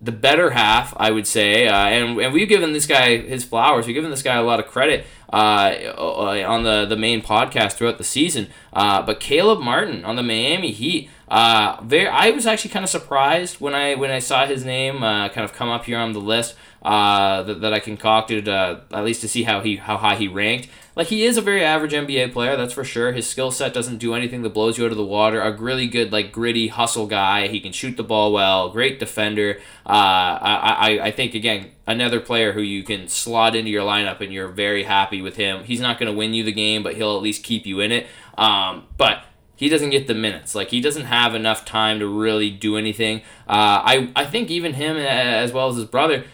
the 0.03 0.11
better 0.11 0.49
half, 0.49 0.93
I 0.97 1.11
would 1.11 1.25
say, 1.25 1.67
uh, 1.67 1.75
and, 1.75 2.19
and 2.19 2.33
we've 2.33 2.49
given 2.49 2.73
this 2.73 2.85
guy 2.85 3.17
his 3.17 3.45
flowers. 3.45 3.87
We've 3.87 3.93
given 3.93 4.11
this 4.11 4.21
guy 4.21 4.35
a 4.35 4.43
lot 4.43 4.59
of 4.59 4.67
credit 4.67 5.05
uh, 5.31 5.73
uh, 5.97 6.43
on 6.45 6.63
the, 6.63 6.85
the 6.85 6.97
main 6.97 7.21
podcast 7.21 7.73
throughout 7.73 7.97
the 7.97 8.03
season. 8.03 8.49
Uh, 8.73 9.01
but 9.01 9.21
Caleb 9.21 9.61
Martin 9.61 10.03
on 10.03 10.17
the 10.17 10.23
Miami 10.23 10.71
Heat, 10.71 11.09
uh, 11.29 11.77
very, 11.81 12.07
I 12.07 12.31
was 12.31 12.45
actually 12.45 12.71
kind 12.71 12.83
of 12.83 12.89
surprised 12.89 13.61
when 13.61 13.73
I 13.73 13.95
when 13.95 14.11
I 14.11 14.19
saw 14.19 14.45
his 14.45 14.65
name 14.65 15.01
uh, 15.03 15.29
kind 15.29 15.45
of 15.45 15.53
come 15.53 15.69
up 15.69 15.85
here 15.85 15.97
on 15.97 16.11
the 16.11 16.19
list 16.19 16.55
that, 16.83 17.61
that 17.61 17.73
I 17.73 17.79
concocted 17.79 18.47
at 18.47 19.03
least 19.03 19.21
to 19.21 19.27
see 19.27 19.43
how 19.43 19.61
he 19.61 19.77
how 19.77 19.97
high 19.97 20.15
he 20.15 20.27
ranked. 20.27 20.69
Like 20.95 21.07
he 21.07 21.23
is 21.23 21.37
a 21.37 21.41
very 21.41 21.63
average 21.63 21.93
NBA 21.93 22.33
player, 22.33 22.55
that's 22.55 22.73
for 22.73 22.83
sure. 22.83 23.13
His 23.13 23.27
skill 23.27 23.49
set 23.49 23.73
doesn't 23.73 23.97
do 23.97 24.13
anything 24.13 24.43
that 24.43 24.53
blows 24.53 24.77
you 24.77 24.85
out 24.85 24.91
of 24.91 24.97
the 24.97 25.05
water. 25.05 25.41
A 25.41 25.51
really 25.51 25.87
good, 25.87 26.11
like 26.11 26.31
gritty 26.31 26.67
hustle 26.67 27.07
guy. 27.07 27.47
He 27.47 27.59
can 27.59 27.71
shoot 27.71 27.97
the 27.97 28.03
ball 28.03 28.31
well. 28.31 28.69
Great 28.69 28.99
defender. 28.99 29.59
Uh, 29.85 29.89
I, 29.89 30.75
I 30.79 31.05
I 31.05 31.11
think 31.11 31.33
again 31.33 31.71
another 31.87 32.19
player 32.19 32.51
who 32.51 32.61
you 32.61 32.83
can 32.83 33.07
slot 33.07 33.55
into 33.55 33.71
your 33.71 33.83
lineup 33.83 34.21
and 34.21 34.31
you're 34.31 34.49
very 34.49 34.83
happy 34.83 35.21
with 35.21 35.35
him. 35.35 35.63
He's 35.63 35.81
not 35.81 35.99
going 35.99 36.11
to 36.11 36.17
win 36.17 36.33
you 36.33 36.43
the 36.43 36.51
game, 36.51 36.83
but 36.83 36.95
he'll 36.95 37.15
at 37.15 37.23
least 37.23 37.43
keep 37.43 37.65
you 37.65 37.79
in 37.79 37.91
it. 37.91 38.07
Um, 38.37 38.85
but 38.97 39.25
he 39.55 39.69
doesn't 39.69 39.89
get 39.89 40.07
the 40.07 40.13
minutes. 40.13 40.53
Like 40.53 40.69
he 40.69 40.79
doesn't 40.79 41.05
have 41.05 41.33
enough 41.33 41.65
time 41.65 41.99
to 41.99 42.07
really 42.07 42.51
do 42.51 42.77
anything. 42.77 43.19
Uh, 43.47 43.81
I 43.83 44.11
I 44.15 44.25
think 44.25 44.51
even 44.51 44.73
him 44.73 44.97
as 44.97 45.51
well 45.51 45.69
as 45.69 45.77
his 45.77 45.85
brother 45.85 46.25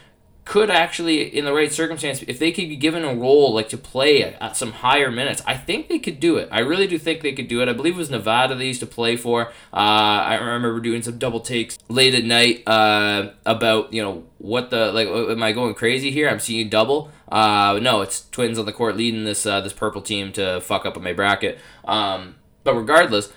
could 0.49 0.71
actually, 0.71 1.21
in 1.21 1.45
the 1.45 1.53
right 1.53 1.71
circumstance, 1.71 2.23
if 2.23 2.39
they 2.39 2.51
could 2.51 2.67
be 2.67 2.75
given 2.75 3.03
a 3.03 3.13
role 3.13 3.53
like 3.53 3.69
to 3.69 3.77
play 3.77 4.23
at, 4.23 4.57
some 4.57 4.71
higher 4.71 5.11
minutes, 5.11 5.43
I 5.45 5.55
think 5.55 5.89
they 5.89 5.99
could 5.99 6.19
do 6.19 6.37
it. 6.37 6.49
I 6.51 6.61
really 6.61 6.87
do 6.87 6.97
think 6.97 7.21
they 7.21 7.33
could 7.33 7.47
do 7.47 7.61
it. 7.61 7.69
I 7.69 7.73
believe 7.73 7.93
it 7.93 7.97
was 7.97 8.09
Nevada 8.09 8.55
they 8.55 8.65
used 8.65 8.79
to 8.79 8.87
play 8.87 9.15
for. 9.15 9.49
Uh, 9.71 10.25
I 10.25 10.39
remember 10.39 10.79
doing 10.79 11.03
some 11.03 11.19
double 11.19 11.39
takes 11.39 11.77
late 11.87 12.15
at 12.15 12.23
night 12.23 12.67
uh, 12.67 13.29
about 13.45 13.93
you 13.93 14.01
know 14.01 14.23
what 14.39 14.71
the 14.71 14.91
like. 14.91 15.07
Am 15.07 15.43
I 15.43 15.51
going 15.51 15.75
crazy 15.75 16.09
here? 16.09 16.27
I'm 16.27 16.39
seeing 16.39 16.67
double. 16.67 17.11
Uh, 17.31 17.77
no, 17.79 18.01
it's 18.01 18.27
Twins 18.31 18.57
on 18.57 18.65
the 18.65 18.73
court 18.73 18.97
leading 18.97 19.25
this 19.25 19.45
uh, 19.45 19.61
this 19.61 19.73
purple 19.73 20.01
team 20.01 20.31
to 20.33 20.61
fuck 20.61 20.83
up 20.83 20.97
on 20.97 21.03
my 21.03 21.13
bracket. 21.13 21.59
Um, 21.85 22.37
but 22.63 22.73
regardless, 22.73 23.31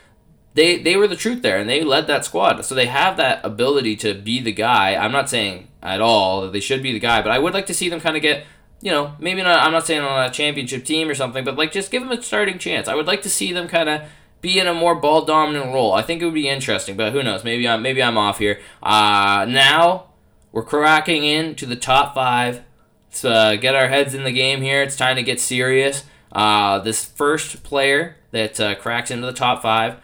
they 0.54 0.78
they 0.78 0.97
were 0.97 1.09
the 1.09 1.16
truth 1.16 1.42
there 1.42 1.59
and 1.59 1.68
they 1.68 1.82
led 1.82 2.06
that 2.06 2.25
squad. 2.25 2.64
So 2.64 2.75
they 2.75 2.87
have 2.87 3.16
that 3.16 3.44
ability 3.44 3.97
to 3.97 4.14
be 4.14 4.40
the 4.40 4.52
guy. 4.52 4.94
I'm 4.94 5.12
not 5.12 5.30
saying 5.30 5.68
at 5.82 6.00
all 6.00 6.42
that 6.42 6.52
they 6.52 6.61
should 6.61 6.82
be 6.82 6.92
the 6.92 6.99
guy, 6.99 7.23
but 7.23 7.32
I 7.32 7.38
would 7.38 7.54
like 7.54 7.66
to 7.66 7.75
see 7.75 7.88
them 7.88 8.00
kind 8.00 8.16
of 8.16 8.23
get, 8.23 8.44
you 8.80 8.90
know, 8.90 9.14
maybe 9.18 9.42
not 9.42 9.61
I'm 9.61 9.73
not 9.73 9.87
saying 9.87 10.02
on 10.02 10.25
a 10.25 10.30
championship 10.30 10.85
team 10.85 11.09
or 11.09 11.14
something, 11.14 11.44
but 11.44 11.56
like 11.56 11.73
just 11.73 11.90
give 11.90 12.02
them 12.02 12.12
a 12.12 12.23
starting 12.23 12.59
chance. 12.59 12.88
I 12.88 12.94
would 12.94 13.06
like 13.06 13.23
to 13.23 13.30
see 13.30 13.52
them 13.52 13.68
kind 13.68 13.88
of 13.88 14.02
be 14.40 14.59
in 14.59 14.66
a 14.66 14.75
more 14.75 14.94
ball 14.94 15.25
dominant 15.25 15.73
role. 15.73 15.92
I 15.92 16.02
think 16.02 16.21
it 16.21 16.25
would 16.25 16.35
be 16.35 16.49
interesting, 16.49 16.97
but 16.97 17.12
who 17.12 17.23
knows? 17.23 17.44
Maybe 17.44 17.66
I'm 17.66 17.80
maybe 17.80 18.02
I'm 18.02 18.18
off 18.18 18.38
here. 18.38 18.61
Uh, 18.82 19.47
now 19.49 20.09
we're 20.50 20.64
cracking 20.64 21.25
into 21.25 21.64
the 21.64 21.76
top 21.76 22.14
5. 22.14 22.62
Let's 23.09 23.25
uh, 23.25 23.56
get 23.56 23.75
our 23.75 23.88
heads 23.88 24.14
in 24.14 24.25
the 24.25 24.32
game 24.32 24.61
here. 24.61 24.82
It's 24.82 24.97
time 24.97 25.16
to 25.16 25.23
get 25.23 25.40
serious. 25.40 26.04
Uh, 26.30 26.78
this 26.78 27.04
first 27.04 27.62
player 27.62 28.16
that 28.32 28.59
uh, 28.59 28.75
cracks 28.75 29.11
into 29.11 29.26
the 29.26 29.32
top 29.32 29.62
5 29.62 29.97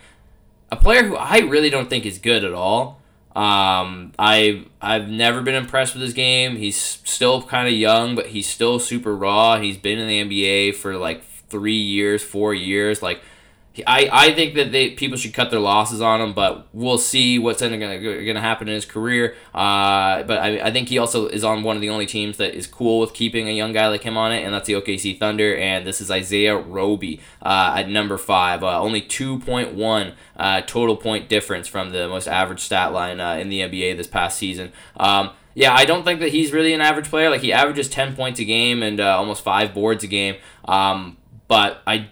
a 0.70 0.76
player 0.76 1.04
who 1.04 1.16
I 1.16 1.38
really 1.38 1.70
don't 1.70 1.88
think 1.88 2.06
is 2.06 2.18
good 2.18 2.44
at 2.44 2.52
all. 2.52 3.00
Um, 3.34 4.12
I 4.18 4.64
I've 4.80 5.08
never 5.08 5.42
been 5.42 5.54
impressed 5.54 5.94
with 5.94 6.02
his 6.02 6.12
game. 6.12 6.56
He's 6.56 6.76
still 6.76 7.42
kind 7.42 7.68
of 7.68 7.75
young, 7.75 8.14
but 8.14 8.26
he's 8.28 8.48
still 8.48 8.78
super 8.78 9.14
raw. 9.14 9.60
He's 9.60 9.76
been 9.76 9.98
in 9.98 10.08
the 10.08 10.44
NBA 10.44 10.75
for 10.75 10.96
like 10.96 11.22
three 11.48 11.76
years, 11.76 12.22
four 12.22 12.52
years. 12.52 13.02
Like 13.02 13.20
I, 13.87 14.08
I 14.12 14.35
think 14.35 14.54
that 14.54 14.73
they 14.73 14.90
people 14.90 15.16
should 15.16 15.35
cut 15.35 15.50
their 15.50 15.61
losses 15.61 16.00
on 16.00 16.20
him, 16.20 16.32
but 16.32 16.66
we'll 16.73 16.99
see 16.99 17.38
what's 17.38 17.61
going 17.61 17.80
to 17.80 18.40
happen 18.40 18.68
in 18.68 18.75
his 18.75 18.85
career. 18.85 19.35
Uh, 19.54 20.23
but 20.23 20.38
I, 20.38 20.61
I 20.61 20.70
think 20.70 20.88
he 20.88 20.99
also 20.99 21.28
is 21.28 21.44
on 21.44 21.62
one 21.62 21.76
of 21.76 21.82
the 21.82 21.90
only 21.90 22.06
teams 22.06 22.37
that 22.38 22.54
is 22.54 22.66
cool 22.66 23.00
with 23.00 23.14
keeping 23.14 23.49
a 23.49 23.52
young 23.52 23.73
guy 23.73 23.88
like 23.88 24.02
him 24.02 24.16
on 24.16 24.32
it, 24.32 24.44
and 24.44 24.54
that's 24.54 24.66
the 24.66 24.75
OKC 24.75 25.18
Thunder. 25.18 25.56
And 25.56 25.87
this 25.87 26.00
is 26.00 26.11
Isaiah 26.11 26.56
Roby 26.56 27.20
uh, 27.42 27.75
at 27.78 27.88
number 27.88 28.18
five, 28.18 28.62
uh, 28.62 28.80
only 28.80 29.00
two 29.00 29.38
point 29.40 29.75
one 29.75 30.14
uh, 30.37 30.62
total 30.62 30.97
point 30.97 31.28
difference 31.28 31.68
from 31.68 31.90
the 31.90 32.08
most 32.08 32.28
average 32.28 32.61
stat 32.61 32.92
line 32.92 33.20
uh, 33.20 33.35
in 33.35 33.49
the 33.49 33.61
NBA 33.61 33.97
this 33.97 34.06
past 34.06 34.38
season. 34.38 34.73
Um, 34.97 35.30
yeah, 35.54 35.75
I 35.75 35.85
don't 35.85 36.04
think 36.04 36.20
that 36.20 36.28
he's 36.28 36.52
really 36.52 36.73
an 36.73 36.80
average 36.80 37.11
player. 37.11 37.30
Like 37.30 37.40
he 37.40 37.52
averages 37.52 37.88
ten 37.88 38.14
points 38.14 38.38
a 38.40 38.44
game 38.44 38.82
and 38.82 39.00
uh, 39.00 39.16
almost 39.16 39.42
five 39.42 39.75
boards 39.75 40.04
a 40.04 40.06
game. 40.06 40.37
Um, 40.64 41.16
but 41.49 41.82
I 41.87 42.11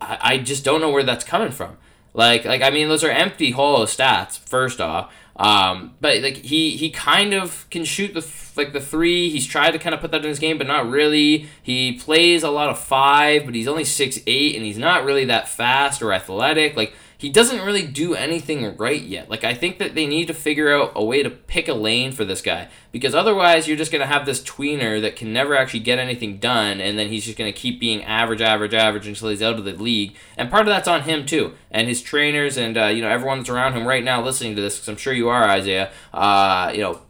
I, 0.00 0.18
I 0.20 0.38
just 0.38 0.64
don't 0.64 0.80
know 0.80 0.90
where 0.90 1.02
that's 1.02 1.24
coming 1.24 1.50
from. 1.50 1.76
Like, 2.12 2.44
like 2.44 2.62
I 2.62 2.70
mean, 2.70 2.88
those 2.88 3.04
are 3.04 3.10
empty, 3.10 3.52
hollow 3.52 3.86
stats. 3.86 4.38
First 4.38 4.80
off, 4.80 5.12
um, 5.36 5.94
but 6.00 6.22
like 6.22 6.36
he 6.38 6.76
he 6.76 6.90
kind 6.90 7.32
of 7.32 7.66
can 7.70 7.84
shoot 7.84 8.14
the 8.14 8.26
like 8.56 8.72
the 8.72 8.80
three. 8.80 9.30
He's 9.30 9.46
tried 9.46 9.70
to 9.70 9.78
kind 9.78 9.94
of 9.94 10.00
put 10.00 10.10
that 10.10 10.22
in 10.22 10.28
his 10.28 10.38
game, 10.38 10.58
but 10.58 10.66
not 10.66 10.88
really. 10.88 11.48
He 11.62 11.92
plays 11.92 12.42
a 12.42 12.50
lot 12.50 12.68
of 12.68 12.78
five, 12.78 13.44
but 13.44 13.54
he's 13.54 13.68
only 13.68 13.84
six 13.84 14.18
eight, 14.26 14.56
and 14.56 14.64
he's 14.64 14.78
not 14.78 15.04
really 15.04 15.24
that 15.26 15.48
fast 15.48 16.02
or 16.02 16.12
athletic. 16.12 16.76
Like 16.76 16.92
he 17.20 17.28
doesn't 17.28 17.60
really 17.66 17.86
do 17.86 18.14
anything 18.14 18.74
right 18.78 19.02
yet. 19.02 19.28
Like 19.28 19.44
I 19.44 19.52
think 19.52 19.78
that 19.78 19.94
they 19.94 20.06
need 20.06 20.26
to 20.28 20.34
figure 20.34 20.72
out 20.74 20.92
a 20.96 21.04
way 21.04 21.22
to 21.22 21.28
pick 21.28 21.68
a 21.68 21.74
lane 21.74 22.12
for 22.12 22.24
this 22.24 22.40
guy 22.40 22.68
because 22.92 23.14
otherwise 23.14 23.68
you're 23.68 23.76
just 23.76 23.92
gonna 23.92 24.06
have 24.06 24.24
this 24.24 24.42
tweener 24.42 25.02
that 25.02 25.16
can 25.16 25.30
never 25.30 25.54
actually 25.54 25.80
get 25.80 25.98
anything 25.98 26.38
done, 26.38 26.80
and 26.80 26.98
then 26.98 27.08
he's 27.08 27.26
just 27.26 27.36
gonna 27.36 27.52
keep 27.52 27.78
being 27.78 28.02
average, 28.04 28.40
average, 28.40 28.72
average 28.72 29.06
until 29.06 29.28
he's 29.28 29.42
out 29.42 29.58
of 29.58 29.66
the 29.66 29.74
league. 29.74 30.16
And 30.38 30.50
part 30.50 30.62
of 30.62 30.68
that's 30.68 30.88
on 30.88 31.02
him 31.02 31.26
too, 31.26 31.52
and 31.70 31.88
his 31.88 32.00
trainers, 32.00 32.56
and 32.56 32.78
uh, 32.78 32.86
you 32.86 33.02
know 33.02 33.10
everyone 33.10 33.40
that's 33.40 33.50
around 33.50 33.74
him 33.74 33.86
right 33.86 34.02
now 34.02 34.22
listening 34.24 34.56
to 34.56 34.62
this, 34.62 34.76
because 34.76 34.88
I'm 34.88 34.96
sure 34.96 35.12
you 35.12 35.28
are 35.28 35.44
Isaiah. 35.44 35.92
Uh, 36.14 36.72
you 36.74 36.80
know 36.80 37.02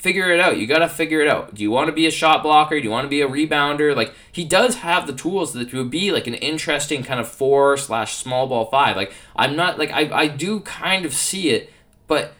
figure 0.00 0.32
it 0.32 0.40
out. 0.40 0.56
You 0.56 0.66
got 0.66 0.78
to 0.78 0.88
figure 0.88 1.20
it 1.20 1.28
out. 1.28 1.54
Do 1.54 1.62
you 1.62 1.70
want 1.70 1.88
to 1.88 1.92
be 1.92 2.06
a 2.06 2.10
shot 2.10 2.42
blocker? 2.42 2.78
Do 2.78 2.84
you 2.84 2.90
want 2.90 3.04
to 3.04 3.08
be 3.08 3.20
a 3.20 3.28
rebounder? 3.28 3.94
Like 3.94 4.14
he 4.32 4.44
does 4.44 4.76
have 4.76 5.06
the 5.06 5.12
tools 5.12 5.52
that 5.52 5.72
would 5.74 5.90
be 5.90 6.10
like 6.10 6.26
an 6.26 6.34
interesting 6.34 7.02
kind 7.02 7.20
of 7.20 7.28
four 7.28 7.76
slash 7.76 8.16
small 8.16 8.46
ball 8.46 8.64
five. 8.66 8.96
Like 8.96 9.12
I'm 9.36 9.54
not 9.56 9.78
like 9.78 9.90
I 9.90 10.10
I 10.10 10.28
do 10.28 10.60
kind 10.60 11.04
of 11.04 11.12
see 11.12 11.50
it, 11.50 11.70
but 12.06 12.32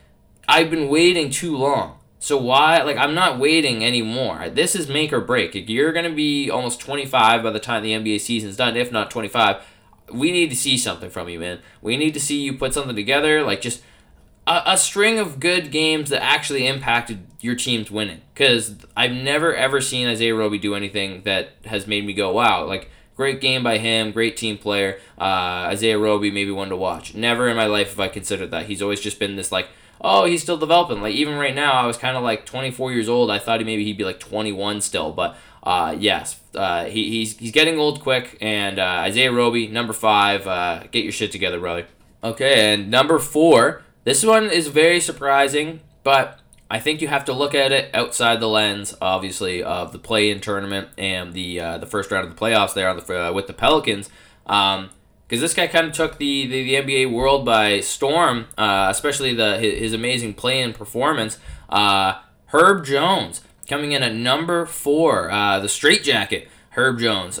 I've 0.47 0.71
been 0.71 0.89
waiting 0.89 1.29
too 1.29 1.55
long. 1.55 1.99
So 2.17 2.35
why 2.37 2.81
like 2.81 2.97
I'm 2.97 3.13
not 3.13 3.37
waiting 3.37 3.85
anymore. 3.85 4.49
This 4.49 4.75
is 4.75 4.87
make 4.87 5.13
or 5.13 5.21
break. 5.21 5.53
You're 5.53 5.93
gonna 5.93 6.13
be 6.13 6.49
almost 6.49 6.79
25 6.79 7.43
by 7.43 7.51
the 7.51 7.59
time 7.59 7.83
the 7.83 7.93
NBA 7.93 8.21
season's 8.21 8.57
done, 8.57 8.75
if 8.75 8.91
not 8.91 9.11
25. 9.11 9.57
We 10.11 10.31
need 10.31 10.49
to 10.49 10.55
see 10.55 10.77
something 10.77 11.11
from 11.11 11.29
you, 11.29 11.39
man. 11.39 11.59
We 11.81 11.95
need 11.95 12.15
to 12.15 12.19
see 12.19 12.41
you 12.41 12.53
put 12.57 12.73
something 12.73 12.95
together. 12.95 13.43
Like 13.43 13.61
just 13.61 13.83
a, 14.47 14.61
a 14.67 14.77
string 14.77 15.19
of 15.19 15.39
good 15.39 15.71
games 15.71 16.09
that 16.09 16.23
actually 16.23 16.67
impacted 16.67 17.25
your 17.39 17.55
team's 17.55 17.91
winning. 17.91 18.21
Because 18.33 18.75
I've 18.95 19.11
never 19.11 19.55
ever 19.55 19.81
seen 19.81 20.07
Isaiah 20.07 20.35
Roby 20.35 20.57
do 20.57 20.75
anything 20.75 21.23
that 21.23 21.53
has 21.65 21.87
made 21.87 22.05
me 22.05 22.13
go, 22.13 22.31
wow, 22.33 22.65
like 22.65 22.89
great 23.15 23.41
game 23.41 23.63
by 23.63 23.77
him, 23.77 24.11
great 24.11 24.37
team 24.37 24.57
player. 24.57 24.99
Uh, 25.19 25.69
Isaiah 25.69 25.99
Roby, 25.99 26.31
maybe 26.31 26.51
one 26.51 26.69
to 26.69 26.75
watch. 26.75 27.13
Never 27.13 27.47
in 27.49 27.55
my 27.55 27.67
life 27.67 27.89
have 27.89 27.99
I 27.99 28.07
considered 28.07 28.51
that. 28.51 28.65
He's 28.65 28.81
always 28.81 28.99
just 28.99 29.19
been 29.19 29.35
this 29.35 29.51
like, 29.51 29.67
oh, 29.99 30.25
he's 30.25 30.41
still 30.41 30.57
developing. 30.57 31.01
Like 31.01 31.13
even 31.13 31.37
right 31.37 31.53
now, 31.53 31.73
I 31.73 31.85
was 31.85 31.97
kind 31.97 32.17
of 32.17 32.23
like 32.23 32.45
24 32.45 32.91
years 32.91 33.07
old. 33.07 33.29
I 33.29 33.39
thought 33.39 33.59
he 33.59 33.65
maybe 33.65 33.83
he'd 33.83 33.97
be 33.97 34.03
like 34.03 34.19
21 34.19 34.81
still, 34.81 35.11
but 35.11 35.37
uh, 35.63 35.95
yes, 35.99 36.39
uh, 36.55 36.85
he, 36.85 37.09
he's 37.09 37.37
he's 37.37 37.51
getting 37.51 37.77
old 37.77 38.01
quick. 38.01 38.37
And 38.41 38.79
uh, 38.79 39.03
Isaiah 39.05 39.31
Roby, 39.31 39.67
number 39.67 39.93
five, 39.93 40.47
uh, 40.47 40.83
get 40.91 41.03
your 41.03 41.13
shit 41.13 41.31
together, 41.31 41.59
brother. 41.59 41.87
Okay, 42.23 42.73
and 42.73 42.89
number 42.89 43.19
four. 43.19 43.83
This 44.03 44.25
one 44.25 44.49
is 44.49 44.67
very 44.67 44.99
surprising, 44.99 45.81
but 46.03 46.39
I 46.71 46.79
think 46.79 47.01
you 47.01 47.07
have 47.07 47.25
to 47.25 47.33
look 47.33 47.53
at 47.53 47.71
it 47.71 47.93
outside 47.93 48.39
the 48.39 48.47
lens, 48.47 48.95
obviously, 48.99 49.61
of 49.61 49.91
the 49.91 49.99
play-in 49.99 50.39
tournament 50.39 50.87
and 50.97 51.33
the 51.33 51.59
uh, 51.59 51.77
the 51.77 51.85
first 51.85 52.09
round 52.09 52.27
of 52.27 52.35
the 52.35 52.39
playoffs 52.39 52.73
there 52.73 52.91
the, 52.93 53.27
uh, 53.27 53.31
with 53.33 53.47
the 53.47 53.53
Pelicans. 53.53 54.09
Um, 54.47 54.89
because 55.27 55.39
this 55.39 55.53
guy 55.53 55.67
kind 55.67 55.87
of 55.87 55.93
took 55.93 56.17
the, 56.17 56.45
the, 56.45 56.63
the, 56.63 56.73
NBA 56.73 57.09
world 57.09 57.45
by 57.45 57.79
storm, 57.79 58.47
uh, 58.57 58.87
especially 58.89 59.33
the 59.33 59.57
his, 59.59 59.79
his 59.79 59.93
amazing 59.93 60.33
play-in 60.33 60.73
performance. 60.73 61.37
Uh, 61.69 62.19
Herb 62.47 62.83
Jones 62.83 63.39
coming 63.65 63.93
in 63.93 64.03
at 64.03 64.13
number 64.13 64.65
four, 64.65 65.31
uh, 65.31 65.59
the 65.59 65.69
straight 65.69 66.03
jacket. 66.03 66.49
Herb 66.71 66.99
Jones, 66.99 67.39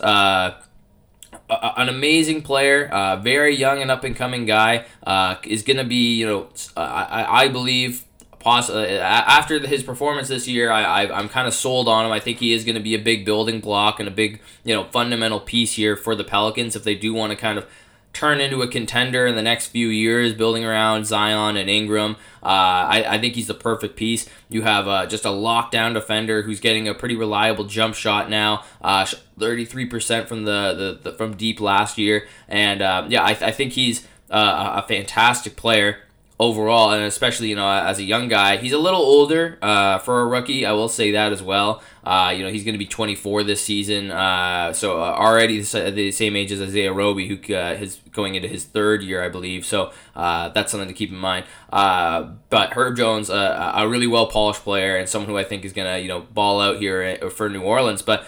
uh, 1.51 1.73
an 1.77 1.89
amazing 1.89 2.41
player, 2.41 2.87
uh, 2.87 3.17
very 3.17 3.55
young 3.55 3.81
and 3.81 3.91
up 3.91 4.03
and 4.03 4.15
coming 4.15 4.45
guy, 4.45 4.85
uh, 5.05 5.35
is 5.43 5.63
going 5.63 5.77
to 5.77 5.83
be, 5.83 6.15
you 6.15 6.25
know, 6.25 6.49
I, 6.77 7.43
I 7.43 7.47
believe, 7.49 8.05
poss- 8.39 8.69
uh, 8.69 8.79
after 9.01 9.59
his 9.59 9.83
performance 9.83 10.27
this 10.29 10.47
year, 10.47 10.71
I, 10.71 10.83
I, 10.83 11.17
I'm 11.17 11.29
kind 11.29 11.47
of 11.47 11.53
sold 11.53 11.87
on 11.87 12.05
him. 12.05 12.11
I 12.11 12.19
think 12.19 12.39
he 12.39 12.53
is 12.53 12.63
going 12.63 12.75
to 12.75 12.81
be 12.81 12.95
a 12.95 12.99
big 12.99 13.25
building 13.25 13.59
block 13.59 13.99
and 13.99 14.07
a 14.07 14.11
big, 14.11 14.39
you 14.63 14.73
know, 14.73 14.85
fundamental 14.85 15.39
piece 15.39 15.73
here 15.73 15.95
for 15.95 16.15
the 16.15 16.23
Pelicans 16.23 16.75
if 16.75 16.83
they 16.83 16.95
do 16.95 17.13
want 17.13 17.31
to 17.31 17.35
kind 17.35 17.57
of 17.57 17.67
turn 18.13 18.41
into 18.41 18.61
a 18.61 18.67
contender 18.67 19.25
in 19.25 19.35
the 19.35 19.41
next 19.41 19.67
few 19.67 19.87
years, 19.87 20.33
building 20.33 20.65
around 20.65 21.05
Zion 21.05 21.55
and 21.57 21.69
Ingram. 21.69 22.17
Uh, 22.43 22.45
I, 22.45 23.05
I 23.07 23.17
think 23.19 23.35
he's 23.35 23.47
the 23.47 23.53
perfect 23.53 23.95
piece. 23.95 24.27
You 24.49 24.63
have 24.63 24.87
uh, 24.87 25.05
just 25.05 25.25
a 25.25 25.29
lockdown 25.29 25.93
defender 25.93 26.41
who's 26.41 26.59
getting 26.59 26.87
a 26.87 26.93
pretty 26.93 27.15
reliable 27.15 27.65
jump 27.65 27.95
shot 27.95 28.29
now, 28.29 28.63
uh, 28.81 29.05
33% 29.39 30.27
from 30.27 30.43
the, 30.43 30.99
the, 31.03 31.11
the, 31.11 31.17
from 31.17 31.35
deep 31.35 31.61
last 31.61 31.97
year, 31.97 32.27
and 32.47 32.81
uh, 32.81 33.05
yeah, 33.07 33.23
I, 33.23 33.31
I 33.31 33.51
think 33.51 33.73
he's 33.73 34.07
uh, 34.29 34.81
a 34.83 34.87
fantastic 34.87 35.55
player 35.55 35.99
overall, 36.41 36.91
and 36.91 37.03
especially 37.03 37.47
you 37.49 37.55
know 37.55 37.69
as 37.69 37.99
a 37.99 38.03
young 38.03 38.27
guy, 38.27 38.57
he's 38.57 38.73
a 38.73 38.77
little 38.77 38.99
older 38.99 39.59
uh, 39.61 39.99
for 39.99 40.21
a 40.21 40.25
rookie. 40.25 40.65
I 40.65 40.71
will 40.71 40.89
say 40.89 41.11
that 41.11 41.31
as 41.31 41.41
well. 41.41 41.81
Uh, 42.03 42.33
you 42.35 42.43
know 42.43 42.51
he's 42.51 42.63
going 42.63 42.73
to 42.73 42.79
be 42.79 42.87
24 42.87 43.43
this 43.43 43.63
season, 43.63 44.09
uh, 44.09 44.73
so 44.73 44.99
uh, 44.99 45.05
already 45.05 45.61
the 45.61 46.11
same 46.11 46.35
age 46.35 46.51
as 46.51 46.59
Isaiah 46.59 46.91
Roby, 46.91 47.27
who 47.27 47.53
uh, 47.53 47.77
is 47.79 47.99
going 48.11 48.33
into 48.33 48.47
his 48.47 48.65
third 48.65 49.03
year, 49.03 49.23
I 49.23 49.29
believe. 49.29 49.65
So 49.65 49.93
uh, 50.15 50.49
that's 50.49 50.71
something 50.71 50.87
to 50.87 50.95
keep 50.95 51.11
in 51.11 51.17
mind. 51.17 51.45
but 51.69 52.73
Herb 52.73 52.97
Jones, 52.97 53.29
a 53.29 53.85
really 53.87 54.07
well 54.07 54.25
polished 54.25 54.63
player, 54.63 54.97
and 54.97 55.07
someone 55.07 55.29
who 55.29 55.37
I 55.37 55.43
think 55.43 55.63
is 55.63 55.73
going 55.73 55.93
to 55.93 56.01
you 56.01 56.07
know 56.07 56.21
ball 56.21 56.59
out 56.59 56.77
here 56.77 57.29
for 57.29 57.49
New 57.49 57.61
Orleans, 57.61 58.01
but 58.01 58.25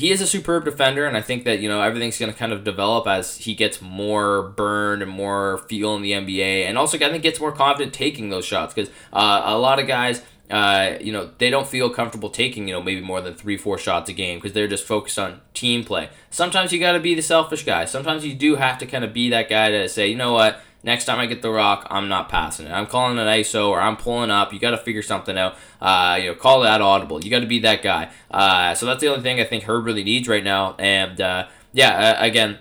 he 0.00 0.10
is 0.10 0.22
a 0.22 0.26
superb 0.26 0.64
defender, 0.64 1.06
and 1.06 1.14
I 1.14 1.20
think 1.20 1.44
that 1.44 1.60
you 1.60 1.68
know 1.68 1.82
everything's 1.82 2.18
going 2.18 2.32
to 2.32 2.38
kind 2.38 2.52
of 2.52 2.64
develop 2.64 3.06
as 3.06 3.36
he 3.36 3.54
gets 3.54 3.82
more 3.82 4.42
burned 4.42 5.02
and 5.02 5.10
more 5.10 5.58
feel 5.68 5.94
in 5.94 6.02
the 6.02 6.12
NBA, 6.12 6.64
and 6.66 6.78
also 6.78 6.96
I 6.96 7.10
think 7.10 7.22
gets 7.22 7.38
more 7.38 7.52
confident 7.52 7.92
taking 7.92 8.30
those 8.30 8.46
shots 8.46 8.72
because 8.72 8.90
uh, 9.12 9.42
a 9.44 9.58
lot 9.58 9.78
of 9.78 9.86
guys. 9.86 10.22
Uh, 10.50 10.98
you 11.00 11.12
know 11.12 11.30
they 11.38 11.48
don't 11.48 11.68
feel 11.68 11.88
comfortable 11.88 12.28
taking 12.28 12.66
you 12.66 12.74
know 12.74 12.82
maybe 12.82 13.00
more 13.00 13.20
than 13.20 13.34
three 13.34 13.56
four 13.56 13.78
shots 13.78 14.10
a 14.10 14.12
game 14.12 14.38
because 14.38 14.52
they're 14.52 14.66
just 14.66 14.84
focused 14.84 15.18
on 15.18 15.40
team 15.54 15.84
play 15.84 16.10
sometimes 16.30 16.72
you 16.72 16.80
got 16.80 16.92
to 16.92 16.98
be 16.98 17.14
the 17.14 17.22
selfish 17.22 17.64
guy 17.64 17.84
sometimes 17.84 18.26
you 18.26 18.34
do 18.34 18.56
have 18.56 18.76
to 18.76 18.84
kind 18.84 19.04
of 19.04 19.12
be 19.12 19.30
that 19.30 19.48
guy 19.48 19.70
to 19.70 19.88
say 19.88 20.08
you 20.08 20.16
know 20.16 20.32
what 20.32 20.60
Next 20.82 21.04
time 21.04 21.18
I 21.18 21.26
get 21.26 21.42
the 21.42 21.50
rock, 21.50 21.86
I'm 21.90 22.08
not 22.08 22.30
passing 22.30 22.66
it. 22.66 22.70
I'm 22.70 22.86
calling 22.86 23.18
an 23.18 23.26
ISO 23.26 23.68
or 23.68 23.80
I'm 23.80 23.98
pulling 23.98 24.30
up. 24.30 24.52
You 24.52 24.58
got 24.58 24.70
to 24.70 24.78
figure 24.78 25.02
something 25.02 25.36
out. 25.36 25.56
Uh, 25.80 26.18
you 26.20 26.28
know, 26.28 26.34
call 26.34 26.62
that 26.62 26.80
audible. 26.80 27.22
You 27.22 27.30
got 27.30 27.40
to 27.40 27.46
be 27.46 27.58
that 27.60 27.82
guy. 27.82 28.10
Uh, 28.30 28.74
so 28.74 28.86
that's 28.86 29.00
the 29.00 29.08
only 29.08 29.22
thing 29.22 29.40
I 29.40 29.44
think 29.44 29.64
Herb 29.64 29.84
really 29.84 30.04
needs 30.04 30.26
right 30.26 30.42
now. 30.42 30.76
And 30.78 31.20
uh, 31.20 31.48
yeah, 31.74 32.16
uh, 32.18 32.24
again, 32.24 32.58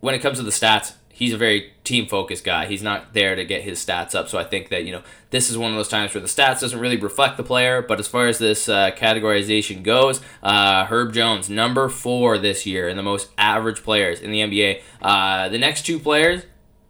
when 0.00 0.16
it 0.16 0.18
comes 0.18 0.38
to 0.38 0.44
the 0.44 0.50
stats, 0.50 0.94
he's 1.22 1.32
a 1.32 1.38
very 1.38 1.72
team 1.84 2.06
focused 2.08 2.42
guy. 2.42 2.66
He's 2.66 2.82
not 2.82 3.14
there 3.14 3.36
to 3.36 3.44
get 3.44 3.62
his 3.62 3.78
stats 3.78 4.12
up. 4.12 4.28
So 4.28 4.38
I 4.38 4.44
think 4.44 4.70
that 4.70 4.84
you 4.84 4.90
know 4.90 5.02
this 5.30 5.48
is 5.48 5.56
one 5.56 5.70
of 5.70 5.76
those 5.76 5.88
times 5.88 6.12
where 6.12 6.20
the 6.20 6.26
stats 6.26 6.60
doesn't 6.60 6.78
really 6.80 6.96
reflect 6.96 7.36
the 7.36 7.44
player. 7.44 7.80
But 7.80 8.00
as 8.00 8.08
far 8.08 8.26
as 8.26 8.38
this 8.38 8.68
uh, 8.68 8.90
categorization 8.90 9.84
goes, 9.84 10.20
uh, 10.42 10.86
Herb 10.86 11.12
Jones 11.12 11.48
number 11.48 11.88
four 11.88 12.38
this 12.38 12.66
year 12.66 12.88
in 12.88 12.96
the 12.96 13.04
most 13.04 13.30
average 13.38 13.84
players 13.84 14.20
in 14.20 14.32
the 14.32 14.40
NBA. 14.40 14.82
Uh, 15.00 15.48
the 15.48 15.58
next 15.58 15.86
two 15.86 16.00
players 16.00 16.42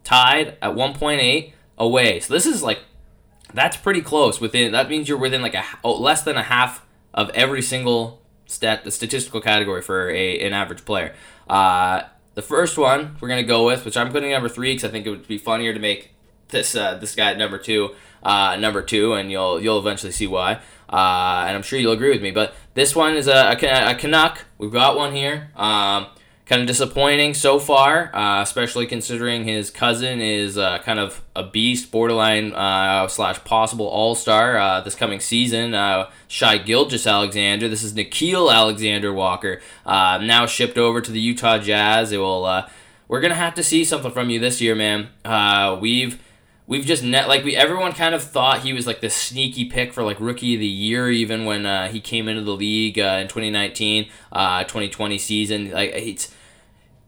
tied 0.03 0.57
at 0.61 0.71
1.8 0.71 1.53
away. 1.77 2.19
So 2.19 2.33
this 2.33 2.47
is 2.47 2.63
like 2.63 2.79
that's 3.53 3.77
pretty 3.77 4.01
close. 4.01 4.41
Within 4.41 4.71
that 4.71 4.89
means 4.89 5.07
you're 5.07 5.19
within 5.19 5.43
like 5.43 5.53
a 5.53 5.63
oh, 5.83 5.95
less 5.95 6.23
than 6.23 6.37
a 6.37 6.43
half 6.43 6.83
of 7.13 7.29
every 7.35 7.61
single 7.61 8.19
stat 8.47 8.83
the 8.83 8.89
statistical 8.89 9.41
category 9.41 9.83
for 9.83 10.09
a 10.09 10.39
an 10.39 10.53
average 10.53 10.85
player. 10.85 11.13
Uh, 11.47 12.01
the 12.35 12.41
first 12.41 12.77
one 12.77 13.17
we're 13.19 13.29
gonna 13.29 13.43
go 13.43 13.65
with, 13.65 13.85
which 13.85 13.97
I'm 13.97 14.11
putting 14.11 14.31
number 14.31 14.49
three 14.49 14.73
because 14.73 14.89
I 14.89 14.91
think 14.91 15.05
it 15.05 15.09
would 15.09 15.27
be 15.27 15.37
funnier 15.37 15.73
to 15.73 15.79
make 15.79 16.11
this 16.49 16.75
uh, 16.75 16.95
this 16.95 17.15
guy 17.15 17.33
number 17.33 17.57
two 17.57 17.91
uh, 18.23 18.55
number 18.55 18.81
two, 18.81 19.13
and 19.13 19.31
you'll 19.31 19.61
you'll 19.61 19.79
eventually 19.79 20.11
see 20.11 20.27
why. 20.27 20.59
Uh, 20.89 21.45
and 21.47 21.55
I'm 21.55 21.63
sure 21.63 21.79
you'll 21.79 21.93
agree 21.93 22.11
with 22.11 22.21
me. 22.21 22.31
But 22.31 22.53
this 22.73 22.95
one 22.95 23.15
is 23.15 23.27
a, 23.27 23.57
a, 23.61 23.91
a 23.91 23.95
Canuck. 23.95 24.45
We've 24.57 24.71
got 24.71 24.95
one 24.95 25.13
here. 25.13 25.51
Um, 25.55 26.07
kind 26.45 26.61
of 26.61 26.67
disappointing 26.67 27.33
so 27.33 27.57
far, 27.57 28.13
uh, 28.13 28.41
especially 28.41 28.85
considering 28.85 29.45
his 29.45 29.69
cousin 29.69 30.19
is 30.19 30.57
uh, 30.57 30.79
kind 30.79 30.99
of 30.99 31.21
a 31.35 31.43
beast, 31.43 31.89
borderline 31.89 32.53
uh, 32.53 33.07
slash 33.07 33.41
possible 33.45 33.87
all 33.87 34.13
star 34.13 34.57
uh, 34.57 34.81
this 34.81 34.95
coming 34.95 35.19
season. 35.19 35.73
Uh, 35.73 36.09
Shai 36.27 36.57
Gilgeous-Alexander. 36.57 37.69
This 37.69 37.83
is 37.83 37.93
Nickeil 37.93 38.53
Alexander 38.53 39.13
Walker, 39.13 39.61
uh, 39.85 40.19
now 40.21 40.45
shipped 40.45 40.77
over 40.77 40.99
to 40.99 41.11
the 41.11 41.21
Utah 41.21 41.59
Jazz. 41.59 42.11
It 42.11 42.17
will. 42.17 42.65
we're 43.07 43.21
gonna 43.21 43.35
have 43.35 43.55
to 43.55 43.63
see 43.63 43.85
something 43.85 44.11
from 44.11 44.29
you 44.29 44.39
this 44.39 44.59
year, 44.59 44.75
man. 44.75 45.09
we've 45.79 46.19
we've 46.65 46.85
just 46.85 47.03
net 47.03 47.27
like 47.27 47.43
we 47.43 47.55
everyone 47.55 47.91
kind 47.91 48.15
of 48.15 48.23
thought 48.23 48.61
he 48.61 48.73
was 48.73 48.87
like 48.87 49.01
the 49.01 49.09
sneaky 49.09 49.65
pick 49.65 49.91
for 49.93 50.03
like 50.03 50.19
rookie 50.19 50.53
of 50.55 50.59
the 50.59 50.67
year 50.67 51.11
even 51.11 51.45
when 51.45 51.65
uh, 51.65 51.87
he 51.89 51.99
came 51.99 52.27
into 52.27 52.41
the 52.41 52.55
league 52.55 52.97
uh, 52.97 53.19
in 53.21 53.27
2019 53.27 54.09
uh, 54.31 54.63
2020 54.63 55.17
season. 55.17 55.71
Like 55.71 55.91
it's 55.91 56.33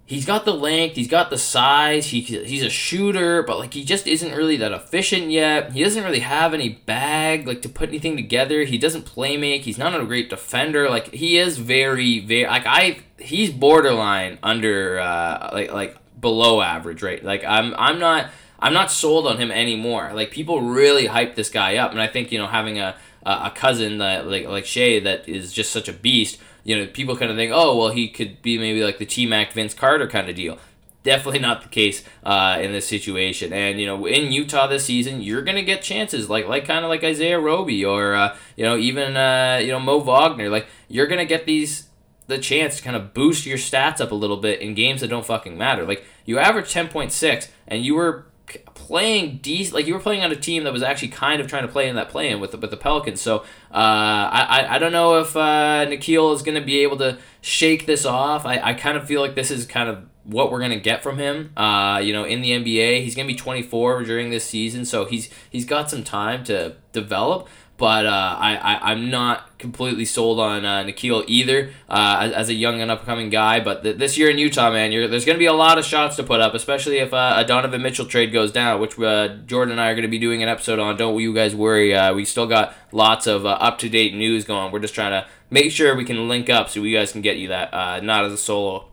he's 0.08 0.26
got 0.26 0.46
the 0.46 0.54
length 0.54 0.96
he's 0.96 1.08
got 1.08 1.32
the 1.32 1.38
size 1.38 2.08
he, 2.08 2.22
he's 2.22 2.62
a 2.62 2.70
shooter 2.70 3.42
but 3.42 3.58
like 3.58 3.74
he 3.74 3.84
just 3.84 4.06
isn't 4.06 4.36
really 4.36 4.58
that 4.58 4.72
efficient 4.72 5.32
yet. 5.32 5.72
He 5.72 5.84
doesn't 5.84 6.04
really 6.04 6.20
have 6.20 6.54
any 6.54 6.70
bag 6.70 7.48
like 7.48 7.62
to 7.62 7.70
put 7.70 7.90
anything 7.90 8.16
together. 8.16 8.64
He 8.64 8.78
doesn't 8.78 9.06
play 9.06 9.38
make 9.38 9.64
he's 9.64 9.78
not 9.78 10.00
a 10.00 10.06
great 10.06 10.30
defender. 10.30 10.90
Like 10.90 11.14
he 11.14 11.38
is 11.38 11.58
very 11.58 12.20
very 12.20 12.46
like 12.46 12.66
i 12.66 13.00
he's 13.18 13.52
borderline 13.52 14.38
under 14.44 15.00
uh 15.00 15.50
like 15.54 15.72
like 15.72 15.98
below 16.20 16.62
average 16.62 17.02
right? 17.02 17.24
Like 17.24 17.44
i'm 17.46 17.74
i'm 17.78 18.00
not 18.00 18.30
I'm 18.66 18.74
not 18.74 18.90
sold 18.90 19.28
on 19.28 19.38
him 19.38 19.52
anymore. 19.52 20.12
Like 20.16 20.32
people 20.32 20.60
really 20.60 21.06
hype 21.06 21.36
this 21.36 21.52
guy 21.52 21.76
up, 21.76 21.92
and 21.92 22.02
I 22.02 22.08
think 22.08 22.32
you 22.32 22.40
know 22.40 22.48
having 22.48 22.80
a 22.80 22.96
a 23.24 23.52
cousin 23.54 24.00
that 24.00 24.26
like 24.28 24.48
like 24.48 24.66
Shai 24.66 25.00
that 25.02 25.30
is 25.30 25.54
just 25.54 25.72
such 25.72 25.88
a 25.88 25.94
beast. 25.94 26.40
You 26.64 26.76
know, 26.76 26.88
people 26.88 27.16
kind 27.16 27.30
of 27.30 27.38
think, 27.38 27.52
oh 27.54 27.78
well, 27.78 27.90
he 27.90 28.10
could 28.10 28.42
be 28.42 28.58
maybe 28.58 28.84
like 28.84 28.98
the 28.98 29.06
T 29.06 29.28
Mac 29.28 29.54
Vince 29.54 29.76
Carter 29.76 30.08
kind 30.08 30.28
of 30.30 30.36
deal. 30.36 30.58
Definitely 31.04 31.42
not 31.42 31.62
the 31.62 31.70
case 31.70 32.04
uh, 32.24 32.58
in 32.60 32.72
this 32.72 32.88
situation. 32.88 33.54
And 33.54 33.80
you 33.80 33.86
know, 33.86 34.08
in 34.08 34.32
Utah 34.32 34.66
this 34.66 34.86
season, 34.86 35.22
you're 35.22 35.44
gonna 35.44 35.62
get 35.62 35.84
chances 35.84 36.28
like 36.28 36.48
like 36.48 36.66
kind 36.66 36.84
of 36.84 36.90
like 36.90 37.04
Isaiah 37.04 37.40
Roby 37.40 37.86
or 37.86 38.16
uh, 38.16 38.36
you 38.56 38.66
know 38.66 38.78
even 38.78 39.16
uh, 39.16 39.60
you 39.62 39.68
know 39.68 39.80
Mo 39.80 40.00
Wagner. 40.00 40.50
Like 40.50 40.66
you're 40.88 41.06
gonna 41.06 41.26
get 41.26 41.46
these 41.46 41.90
the 42.26 42.40
chance 42.40 42.78
to 42.78 42.82
kind 42.82 42.96
of 42.96 43.14
boost 43.14 43.46
your 43.46 43.60
stats 43.60 44.02
up 44.02 44.12
a 44.12 44.16
little 44.16 44.38
bit 44.38 44.60
in 44.60 44.74
games 44.74 45.02
that 45.02 45.10
don't 45.10 45.24
fucking 45.24 45.56
matter. 45.56 45.86
Like 45.86 46.04
you 46.26 46.40
average 46.40 46.74
10.6 46.74 47.50
and 47.68 47.86
you 47.86 47.94
were 47.94 48.26
playing 48.74 49.40
decent. 49.42 49.76
Like 49.76 49.88
you 49.88 49.94
were 49.94 50.00
playing 50.00 50.24
on 50.24 50.32
a 50.32 50.36
team 50.36 50.64
that 50.64 50.74
was 50.74 50.84
actually 50.84 51.10
kind 51.10 51.42
of 51.42 51.48
trying 51.48 51.66
to 51.66 51.72
play 51.72 51.90
in 51.90 51.96
that 51.96 52.10
play 52.10 52.30
in 52.30 52.40
with 52.40 52.52
the, 52.52 52.58
with 52.58 52.72
the 52.72 52.78
Pelicans. 52.78 53.22
So 53.22 53.40
uh, 53.40 53.44
I, 53.72 54.46
I 54.50 54.76
I 54.76 54.78
don't 54.80 54.92
know 54.92 55.20
if 55.20 55.36
uh, 55.36 55.86
Nickeil 55.88 56.34
is 56.34 56.42
going 56.42 56.60
to 56.60 56.66
be 56.66 56.80
able 56.80 56.98
to 56.98 57.18
shake 57.42 57.86
this 57.86 58.06
off. 58.06 58.46
I, 58.46 58.60
I 58.60 58.74
kind 58.74 58.98
of 58.98 59.08
feel 59.08 59.22
like 59.22 59.36
this 59.36 59.52
is 59.52 59.66
kind 59.66 59.90
of 59.90 60.06
what 60.26 60.52
we're 60.52 60.60
gonna 60.60 60.80
get 60.80 61.04
from 61.04 61.18
him. 61.18 61.52
Uh, 61.56 62.02
you 62.04 62.12
know, 62.12 62.24
in 62.24 62.42
the 62.42 62.52
NBA, 62.52 63.04
he's 63.04 63.16
gonna 63.16 63.28
be 63.28 63.36
24 63.36 64.04
during 64.04 64.32
this 64.32 64.44
season, 64.44 64.84
so 64.84 65.06
he's 65.06 65.30
he's 65.50 65.66
got 65.66 65.90
some 65.90 66.04
time 66.04 66.44
to 66.46 66.76
develop 66.92 67.48
but 67.78 68.06
uh, 68.06 68.36
I, 68.40 68.56
I 68.56 68.92
I'm 68.92 69.10
not 69.10 69.58
completely 69.60 70.06
sold 70.06 70.40
on 70.40 70.64
uh, 70.64 70.84
Nickeil 70.84 71.26
either 71.28 71.72
uh, 71.90 72.18
as, 72.22 72.32
as, 72.32 72.50
a 72.50 72.54
young 72.54 72.82
and 72.82 72.90
upcoming 72.90 73.30
guy. 73.30 73.60
But 73.60 73.84
th- 73.84 73.98
this 73.98 74.18
year 74.18 74.30
in 74.30 74.38
Utah, 74.38 74.72
man, 74.72 74.92
there's 74.92 75.26
going 75.26 75.36
to 75.36 75.40
be 75.40 75.46
a 75.46 75.54
lot 75.54 75.78
of 75.78 75.86
shots 75.86 76.16
to 76.18 76.24
put 76.24 76.40
up, 76.40 76.54
especially 76.54 77.00
if 77.00 77.14
uh, 77.14 77.34
a 77.38 77.46
Donovan 77.46 77.82
Mitchell 77.82 78.06
trade 78.06 78.32
goes 78.32 78.52
down, 78.52 78.80
which 78.80 78.98
uh, 79.00 79.30
Jordan 79.46 79.74
and 79.74 79.82
I 79.82 79.90
are 79.90 79.94
going 79.94 80.04
to 80.04 80.10
be 80.10 80.20
doing 80.20 80.42
an 80.42 80.50
episode 80.50 80.80
on. 80.80 80.96
Don't 80.98 81.20
you 81.20 81.34
guys 81.34 81.56
worry. 81.56 81.94
Uh, 81.94 82.14
we 82.14 82.24
still 82.24 82.48
got 82.48 82.76
lots 82.92 83.28
of 83.28 83.46
uh, 83.46 83.50
up 83.50 83.78
to 83.80 83.90
date 83.90 84.14
news 84.14 84.46
going. 84.46 84.72
We're 84.72 84.80
just 84.80 84.96
trying 84.96 85.12
to 85.12 85.28
make 85.50 85.72
sure 85.72 85.96
we 85.96 86.06
can 86.06 86.30
link 86.30 86.50
up 86.50 86.70
so 86.70 86.82
we 86.82 86.94
guys 86.94 87.12
can 87.12 87.22
get 87.22 87.38
you 87.38 87.50
that, 87.50 87.74
not 88.04 88.26
as 88.26 88.34
a 88.34 88.38
solo 88.38 88.88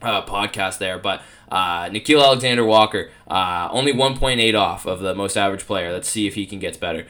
podcast 0.00 0.78
there, 0.78 0.98
but. 0.98 1.22
Uh, 1.52 1.88
Nickeil 1.88 2.20
Alexander 2.20 2.64
Walker, 2.64 3.10
only 3.28 3.92
1.8 3.92 4.58
off 4.58 4.86
of 4.86 4.98
the 5.00 5.14
most 5.14 5.36
average 5.36 5.64
player. 5.66 5.92
Let's 5.92 6.08
see 6.08 6.26
if 6.26 6.34
he 6.34 6.46
can 6.46 6.58
get 6.58 6.80
better. 6.80 7.06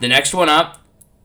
The 0.00 0.08
next 0.08 0.32
one 0.32 0.48
up, 0.48 0.80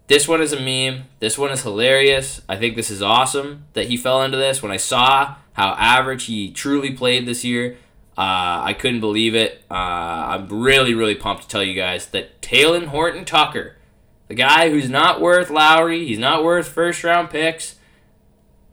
this 0.08 0.28
one 0.28 0.42
is 0.42 0.52
a 0.52 0.60
meme. 0.60 1.06
This 1.20 1.38
one 1.38 1.50
is 1.52 1.64
hilarious. 1.64 2.42
I 2.48 2.58
think 2.58 2.76
this 2.76 2.92
is 2.92 3.02
awesome 3.02 3.66
that 3.72 3.88
he 3.88 3.96
fell 3.96 4.22
into 4.22 4.38
this. 4.38 4.62
When 4.62 4.72
I 4.72 4.78
saw 4.78 5.36
how 5.54 5.76
average 5.80 6.26
he 6.26 6.52
truly 6.52 6.92
played 6.92 7.26
this 7.26 7.46
year, 7.46 7.78
uh, 8.18 8.62
I 8.64 8.76
couldn't 8.78 9.00
believe 9.00 9.34
it. 9.34 9.64
Uh, 9.72 9.74
I'm 9.74 10.48
really, 10.50 10.94
really 10.94 11.16
pumped 11.16 11.44
to 11.44 11.50
tell 11.50 11.64
you 11.64 11.74
guys 11.74 12.08
that 12.08 12.42
Talen 12.42 12.88
Horton 12.88 13.24
Tucker, 13.24 13.78
the 14.28 14.36
guy 14.36 14.70
who's 14.70 14.90
not 14.90 15.22
worth 15.22 15.50
Lowry, 15.50 16.06
he's 16.06 16.20
not 16.20 16.44
worth 16.44 16.68
first 16.68 17.02
round 17.04 17.30
picks. 17.30 17.76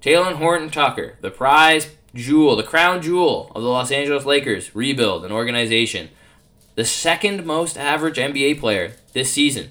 Talen 0.03 0.35
Horton 0.35 0.69
Tucker, 0.69 1.17
the 1.21 1.31
prize 1.31 1.95
jewel, 2.13 2.57
the 2.57 2.65
crown 2.65 3.01
jewel 3.01 3.53
of 3.55 3.63
the 3.63 3.69
Los 3.69 3.93
Angeles 3.93 4.25
Lakers 4.25 4.75
rebuild 4.75 5.23
and 5.23 5.33
organization, 5.33 6.11
the 6.75 6.85
second 6.85 7.47
most 7.47 7.79
average 7.79 8.17
NBA 8.17 8.59
player 8.59 8.95
this 9.13 9.33
season. 9.33 9.71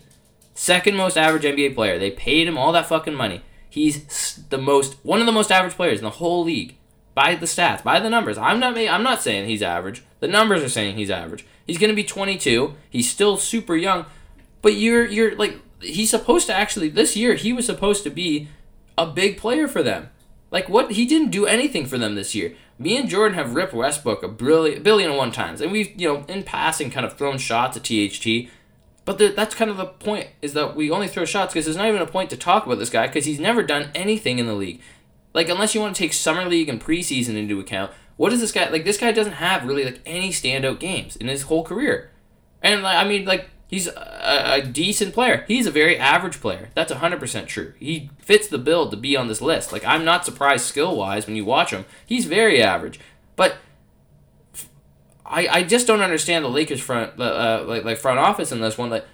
Second 0.62 0.96
most 0.96 1.18
average 1.18 1.42
NBA 1.42 1.74
player. 1.74 1.98
They 1.98 2.12
paid 2.12 2.48
him 2.48 2.56
all 2.56 2.72
that 2.74 2.86
fucking 2.86 3.16
money. 3.16 3.42
He's 3.68 4.44
the 4.50 4.60
most 4.60 4.96
one 5.02 5.20
of 5.20 5.26
the 5.26 5.32
most 5.32 5.52
average 5.52 5.74
players 5.74 5.98
in 5.98 6.04
the 6.04 6.12
whole 6.12 6.44
league. 6.44 6.76
By 7.16 7.34
the 7.34 7.48
stats, 7.48 7.84
by 7.84 8.00
the 8.00 8.12
numbers. 8.12 8.38
I'm 8.38 8.60
not 8.60 8.78
I'm 8.78 9.02
not 9.02 9.24
saying 9.24 9.50
he's 9.50 9.64
average. 9.64 10.04
The 10.20 10.28
numbers 10.28 10.62
are 10.62 10.70
saying 10.70 10.98
he's 10.98 11.10
average. 11.10 11.48
He's 11.66 11.80
going 11.80 11.90
to 11.90 11.96
be 11.96 12.04
22. 12.04 12.76
He's 12.88 13.10
still 13.10 13.38
super 13.38 13.76
young. 13.76 14.06
But 14.62 14.76
you're 14.76 15.04
you're 15.04 15.36
like 15.36 15.58
he's 15.82 16.12
supposed 16.12 16.46
to 16.46 16.54
actually 16.54 16.90
this 16.90 17.16
year 17.16 17.34
he 17.34 17.54
was 17.54 17.66
supposed 17.66 18.04
to 18.04 18.12
be 18.12 18.48
a 19.00 19.08
big 19.08 19.38
player 19.38 19.68
for 19.68 19.82
them. 19.82 20.12
Like 20.52 20.70
what 20.70 20.92
he 20.92 21.08
didn't 21.08 21.32
do 21.32 21.48
anything 21.48 21.88
for 21.88 21.98
them 21.98 22.14
this 22.14 22.36
year. 22.36 22.54
Me 22.78 22.98
and 22.98 23.10
Jordan 23.10 23.36
have 23.36 23.56
ripped 23.56 23.74
Westbrook 23.74 24.22
a 24.22 24.28
brilliant 24.28 24.84
billion 24.84 25.10
and 25.10 25.18
one 25.18 25.32
times, 25.32 25.60
and 25.60 25.72
we've 25.72 26.00
you 26.00 26.08
know 26.08 26.24
in 26.28 26.44
passing 26.44 26.92
kind 26.92 27.04
of 27.04 27.18
thrown 27.18 27.40
shots 27.40 27.78
at 27.78 27.84
THT. 27.84 28.52
But 29.04 29.18
the, 29.18 29.30
that's 29.30 29.56
kind 29.56 29.72
of 29.72 29.78
the 29.78 29.86
point 29.86 30.28
is 30.42 30.54
that 30.54 30.76
we 30.76 30.92
only 30.92 31.08
throw 31.08 31.26
shots 31.26 31.54
because 31.54 31.66
there's 31.66 31.78
not 31.78 31.88
even 31.88 32.02
a 32.02 32.08
point 32.08 32.30
to 32.30 32.38
talk 32.38 32.66
about 32.66 32.78
this 32.78 32.90
guy 32.90 33.08
because 33.08 33.26
he's 33.26 33.40
never 33.40 33.64
done 33.64 33.90
anything 33.96 34.38
in 34.38 34.46
the 34.46 34.54
league. 34.54 34.80
Like 35.34 35.50
unless 35.50 35.74
you 35.74 35.82
want 35.82 35.96
to 35.96 36.02
take 36.02 36.14
summer 36.14 36.46
league 36.46 36.70
and 36.70 36.80
preseason 36.80 37.36
into 37.36 37.60
account, 37.60 37.92
what 38.18 38.32
is 38.34 38.42
this 38.42 38.52
guy 38.52 38.70
like? 38.70 38.86
This 38.86 38.98
guy 38.98 39.12
doesn't 39.12 39.34
have 39.34 39.66
really 39.66 39.86
like 39.86 40.02
any 40.06 40.30
standout 40.30 40.80
games 40.80 41.16
in 41.16 41.28
his 41.28 41.44
whole 41.44 41.64
career, 41.64 42.12
and 42.62 42.84
like, 42.84 42.98
I 42.98 43.08
mean 43.08 43.26
like 43.26 43.50
he's 43.68 43.88
a, 43.88 44.54
a 44.58 44.62
decent 44.62 45.14
player. 45.14 45.46
He's 45.48 45.66
a 45.66 45.72
very 45.72 45.98
average 45.98 46.40
player. 46.40 46.70
That's 46.76 46.92
hundred 46.92 47.20
percent 47.20 47.48
true. 47.48 47.74
He 47.80 48.12
fits 48.20 48.48
the 48.48 48.60
bill 48.60 48.90
to 48.90 48.98
be 48.98 49.16
on 49.16 49.28
this 49.28 49.42
list. 49.42 49.72
Like 49.72 49.86
I'm 49.86 50.06
not 50.06 50.26
surprised 50.26 50.66
skill 50.66 50.96
wise 50.96 51.26
when 51.26 51.36
you 51.36 51.46
watch 51.46 51.72
him. 51.72 51.86
He's 52.06 52.26
very 52.26 52.62
average, 52.62 53.00
but 53.36 53.56
I, 55.32 55.48
I 55.48 55.64
just 55.64 55.88
don't 55.88 56.02
understand 56.02 56.44
the 56.44 56.50
Lakers 56.50 56.82
front 56.82 57.20
uh, 57.20 57.64
like 57.66 57.86
like 57.86 57.98
front 57.98 58.20
office 58.20 58.52
in 58.52 58.60
this 58.60 58.78
one. 58.78 58.90
Like, 58.90 59.06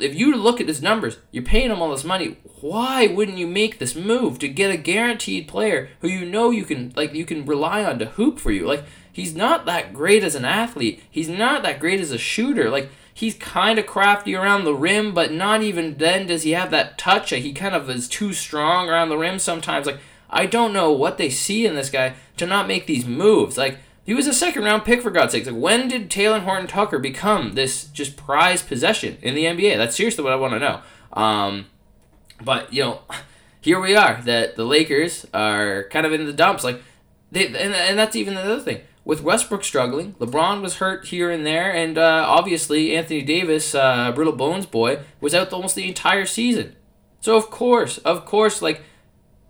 if 0.00 0.14
you 0.14 0.34
look 0.34 0.60
at 0.60 0.68
his 0.68 0.80
numbers, 0.80 1.18
you're 1.30 1.44
paying 1.44 1.70
him 1.70 1.82
all 1.82 1.90
this 1.90 2.02
money. 2.04 2.38
Why 2.60 3.06
wouldn't 3.06 3.36
you 3.36 3.46
make 3.46 3.78
this 3.78 3.94
move 3.94 4.38
to 4.38 4.48
get 4.48 4.70
a 4.70 4.78
guaranteed 4.78 5.46
player 5.46 5.90
who 6.00 6.08
you 6.08 6.24
know 6.24 6.50
you 6.50 6.64
can 6.64 6.94
like 6.96 7.12
you 7.12 7.26
can 7.26 7.44
rely 7.44 7.84
on 7.84 7.98
to 7.98 8.06
hoop 8.06 8.38
for 8.38 8.50
you? 8.50 8.66
Like 8.66 8.84
he's 9.12 9.34
not 9.34 9.66
that 9.66 9.92
great 9.92 10.24
as 10.24 10.34
an 10.34 10.46
athlete. 10.46 11.02
He's 11.10 11.28
not 11.28 11.62
that 11.62 11.78
great 11.78 12.00
as 12.00 12.10
a 12.10 12.18
shooter. 12.18 12.70
Like 12.70 12.88
he's 13.12 13.34
kind 13.34 13.78
of 13.78 13.86
crafty 13.86 14.34
around 14.34 14.64
the 14.64 14.74
rim, 14.74 15.12
but 15.12 15.30
not 15.30 15.62
even 15.62 15.98
then 15.98 16.26
does 16.26 16.44
he 16.44 16.52
have 16.52 16.70
that 16.70 16.96
touch. 16.96 17.30
He 17.30 17.52
kind 17.52 17.74
of 17.74 17.90
is 17.90 18.08
too 18.08 18.32
strong 18.32 18.88
around 18.88 19.10
the 19.10 19.18
rim 19.18 19.38
sometimes. 19.38 19.86
Like 19.86 20.00
I 20.30 20.46
don't 20.46 20.72
know 20.72 20.90
what 20.90 21.18
they 21.18 21.28
see 21.28 21.66
in 21.66 21.74
this 21.74 21.90
guy 21.90 22.14
to 22.38 22.46
not 22.46 22.66
make 22.66 22.86
these 22.86 23.04
moves. 23.04 23.58
Like 23.58 23.78
he 24.04 24.12
was 24.12 24.26
a 24.26 24.34
second 24.34 24.64
round 24.64 24.84
pick 24.84 25.02
for 25.02 25.10
God's 25.10 25.32
sake. 25.32 25.46
Like 25.46 25.56
when 25.56 25.88
did 25.88 26.10
Talen 26.10 26.40
Horton 26.40 26.66
Tucker 26.66 26.98
become 26.98 27.54
this 27.54 27.84
just 27.84 28.16
prized 28.16 28.68
possession 28.68 29.16
in 29.22 29.34
the 29.34 29.44
NBA? 29.44 29.76
That's 29.78 29.96
seriously 29.96 30.22
what 30.22 30.32
I 30.32 30.36
want 30.36 30.52
to 30.52 30.58
know. 30.58 30.80
Um, 31.14 31.66
but 32.42 32.72
you 32.72 32.82
know, 32.82 33.00
here 33.60 33.80
we 33.80 33.96
are. 33.96 34.20
That 34.22 34.56
the 34.56 34.64
Lakers 34.64 35.26
are 35.32 35.84
kind 35.90 36.04
of 36.04 36.12
in 36.12 36.26
the 36.26 36.32
dumps. 36.34 36.64
Like 36.64 36.82
they 37.32 37.46
and, 37.46 37.74
and 37.74 37.98
that's 37.98 38.14
even 38.14 38.34
the 38.34 38.42
other 38.42 38.60
thing. 38.60 38.82
With 39.06 39.22
Westbrook 39.22 39.64
struggling, 39.64 40.14
LeBron 40.14 40.62
was 40.62 40.76
hurt 40.76 41.08
here 41.08 41.30
and 41.30 41.44
there, 41.44 41.70
and 41.70 41.98
uh, 41.98 42.24
obviously 42.26 42.96
Anthony 42.96 43.20
Davis, 43.20 43.74
uh, 43.74 44.10
brittle 44.12 44.32
bones 44.32 44.64
boy, 44.64 45.00
was 45.20 45.34
out 45.34 45.52
almost 45.52 45.74
the 45.74 45.86
entire 45.86 46.24
season. 46.24 46.74
So 47.20 47.36
of 47.36 47.50
course, 47.50 47.98
of 47.98 48.24
course, 48.24 48.62
like 48.62 48.82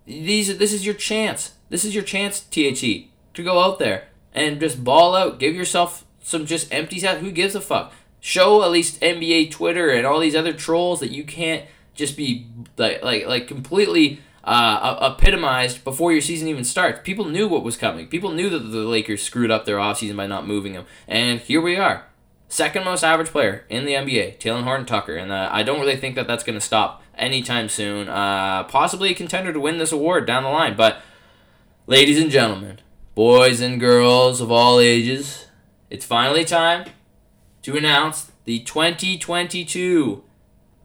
these, 0.07 0.59
this 0.59 0.73
is 0.73 0.85
your 0.85 0.97
chance. 0.97 1.55
This 1.69 1.85
is 1.85 1.95
your 1.95 2.03
chance, 2.03 2.41
THT, 2.41 3.11
to 3.35 3.43
go 3.45 3.61
out 3.61 3.79
there 3.79 4.09
and 4.35 4.61
just 4.61 4.83
ball 4.83 5.15
out. 5.15 5.39
Give 5.39 5.55
yourself 5.55 6.05
some 6.23 6.47
just 6.47 6.73
empty 6.73 7.01
stats. 7.01 7.19
Who 7.19 7.31
gives 7.31 7.55
a 7.55 7.61
fuck? 7.61 7.93
Show 8.21 8.63
at 8.63 8.71
least 8.71 9.01
NBA 9.01 9.51
Twitter 9.51 9.91
and 9.91 10.07
all 10.07 10.19
these 10.19 10.35
other 10.35 10.53
trolls 10.53 11.01
that 11.01 11.11
you 11.11 11.25
can't 11.25 11.65
just 11.95 12.17
be 12.17 12.47
like 12.77 13.03
like 13.03 13.27
like 13.27 13.47
completely 13.47 14.21
uh, 14.43 15.13
epitomized 15.15 15.85
before 15.85 16.13
your 16.13 16.21
season 16.21 16.49
even 16.49 16.65
starts. 16.65 17.01
People 17.03 17.27
knew 17.27 17.47
what 17.49 17.63
was 17.63 17.77
coming. 17.77 18.09
People 18.09 18.33
knew 18.33 18.51
that 18.51 18.59
the 18.59 18.79
Lakers 18.79 19.23
screwed 19.23 19.51
up 19.51 19.65
their 19.65 19.77
offseason 19.77 20.17
by 20.17 20.27
not 20.27 20.47
moving 20.47 20.75
him. 20.75 20.85
And 21.07 21.41
here 21.41 21.61
we 21.61 21.77
are. 21.77 22.07
Second 22.49 22.85
most 22.85 23.03
average 23.03 23.29
player 23.29 23.65
in 23.69 23.85
the 23.85 23.93
NBA, 23.93 24.39
Talen 24.39 24.65
Horton 24.65 24.87
Tucker. 24.87 25.17
And 25.17 25.33
uh, 25.33 25.49
I 25.51 25.63
don't 25.63 25.81
really 25.81 25.97
think 25.97 26.15
that 26.15 26.27
that's 26.27 26.45
going 26.45 26.59
to 26.59 26.65
stop 26.65 27.03
anytime 27.17 27.69
soon. 27.69 28.09
Uh, 28.09 28.65
possibly 28.65 29.11
a 29.11 29.15
contender 29.15 29.53
to 29.53 29.59
win 29.59 29.79
this 29.79 29.93
award 29.93 30.27
down 30.27 30.43
the 30.43 30.51
line. 30.51 30.77
But 30.77 31.01
Ladies 31.87 32.19
and 32.19 32.31
gentlemen, 32.31 32.79
boys 33.15 33.61
and 33.61 33.79
girls 33.79 34.41
of 34.41 34.51
all 34.51 34.81
ages, 34.81 35.47
it's 35.89 36.05
finally 36.05 36.45
time 36.45 36.85
to 37.63 37.77
announce 37.77 38.33
the 38.45 38.59
2022 38.61 40.25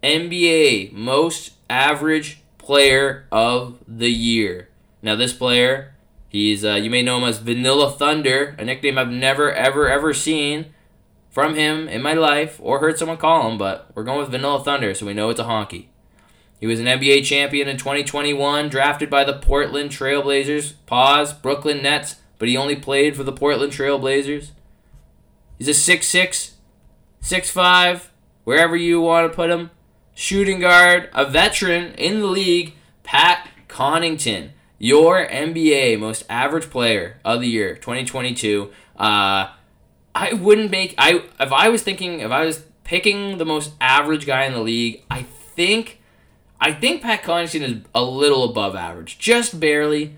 NBA 0.03 0.93
Most 0.93 1.53
Average 1.69 2.41
Player 2.57 3.25
of 3.31 3.79
the 3.87 4.11
Year. 4.11 4.69
Now, 5.01 5.15
this 5.15 5.33
player, 5.33 5.95
he's 6.27 6.63
uh, 6.63 6.75
you 6.75 6.89
may 6.89 7.01
know 7.01 7.17
him 7.17 7.23
as 7.23 7.39
Vanilla 7.39 7.91
Thunder, 7.91 8.55
a 8.59 8.65
nickname 8.65 8.97
I've 8.97 9.09
never, 9.09 9.51
ever, 9.51 9.89
ever 9.89 10.13
seen 10.13 10.67
from 11.29 11.55
him 11.55 11.87
in 11.87 12.01
my 12.01 12.13
life 12.13 12.59
or 12.61 12.79
heard 12.79 12.99
someone 12.99 13.17
call 13.17 13.49
him, 13.49 13.57
but 13.57 13.89
we're 13.95 14.03
going 14.03 14.19
with 14.19 14.29
Vanilla 14.29 14.63
Thunder, 14.63 14.93
so 14.93 15.05
we 15.07 15.13
know 15.15 15.29
it's 15.31 15.39
a 15.39 15.45
honky. 15.45 15.87
He 16.59 16.67
was 16.67 16.79
an 16.79 16.87
NBA 16.87 17.23
champion 17.23 17.67
in 17.67 17.77
2021, 17.77 18.69
drafted 18.69 19.09
by 19.09 19.23
the 19.23 19.33
Portland 19.33 19.91
Trailblazers. 19.91 20.73
Pause, 20.85 21.33
Brooklyn 21.33 21.81
Nets, 21.81 22.17
but 22.37 22.49
he 22.49 22.57
only 22.57 22.75
played 22.75 23.15
for 23.15 23.23
the 23.23 23.31
Portland 23.31 23.71
Trailblazers. 23.71 24.51
He's 25.57 25.67
a 25.67 25.71
6'6, 25.71 26.51
6'5, 27.21 28.07
wherever 28.43 28.75
you 28.75 28.99
want 28.99 29.31
to 29.31 29.35
put 29.35 29.49
him. 29.49 29.71
Shooting 30.13 30.59
guard, 30.59 31.09
a 31.13 31.25
veteran 31.25 31.93
in 31.93 32.19
the 32.19 32.27
league, 32.27 32.73
Pat 33.03 33.47
Connaughton, 33.69 34.49
your 34.77 35.27
NBA 35.27 35.97
most 35.99 36.25
average 36.29 36.69
player 36.69 37.19
of 37.23 37.39
the 37.39 37.47
year, 37.47 37.75
2022. 37.75 38.71
Uh, 38.97 39.49
I 40.15 40.33
wouldn't 40.33 40.71
make 40.71 40.95
I 40.97 41.23
if 41.39 41.53
I 41.53 41.69
was 41.69 41.83
thinking 41.83 42.19
if 42.19 42.31
I 42.31 42.43
was 42.45 42.63
picking 42.83 43.37
the 43.37 43.45
most 43.45 43.73
average 43.79 44.25
guy 44.25 44.45
in 44.45 44.53
the 44.53 44.61
league, 44.61 45.03
I 45.09 45.23
think 45.55 45.98
I 46.61 46.73
think 46.73 47.01
Pat 47.01 47.23
Connaughton 47.23 47.61
is 47.61 47.83
a 47.95 48.03
little 48.03 48.43
above 48.43 48.75
average, 48.75 49.17
just 49.17 49.59
barely. 49.59 50.17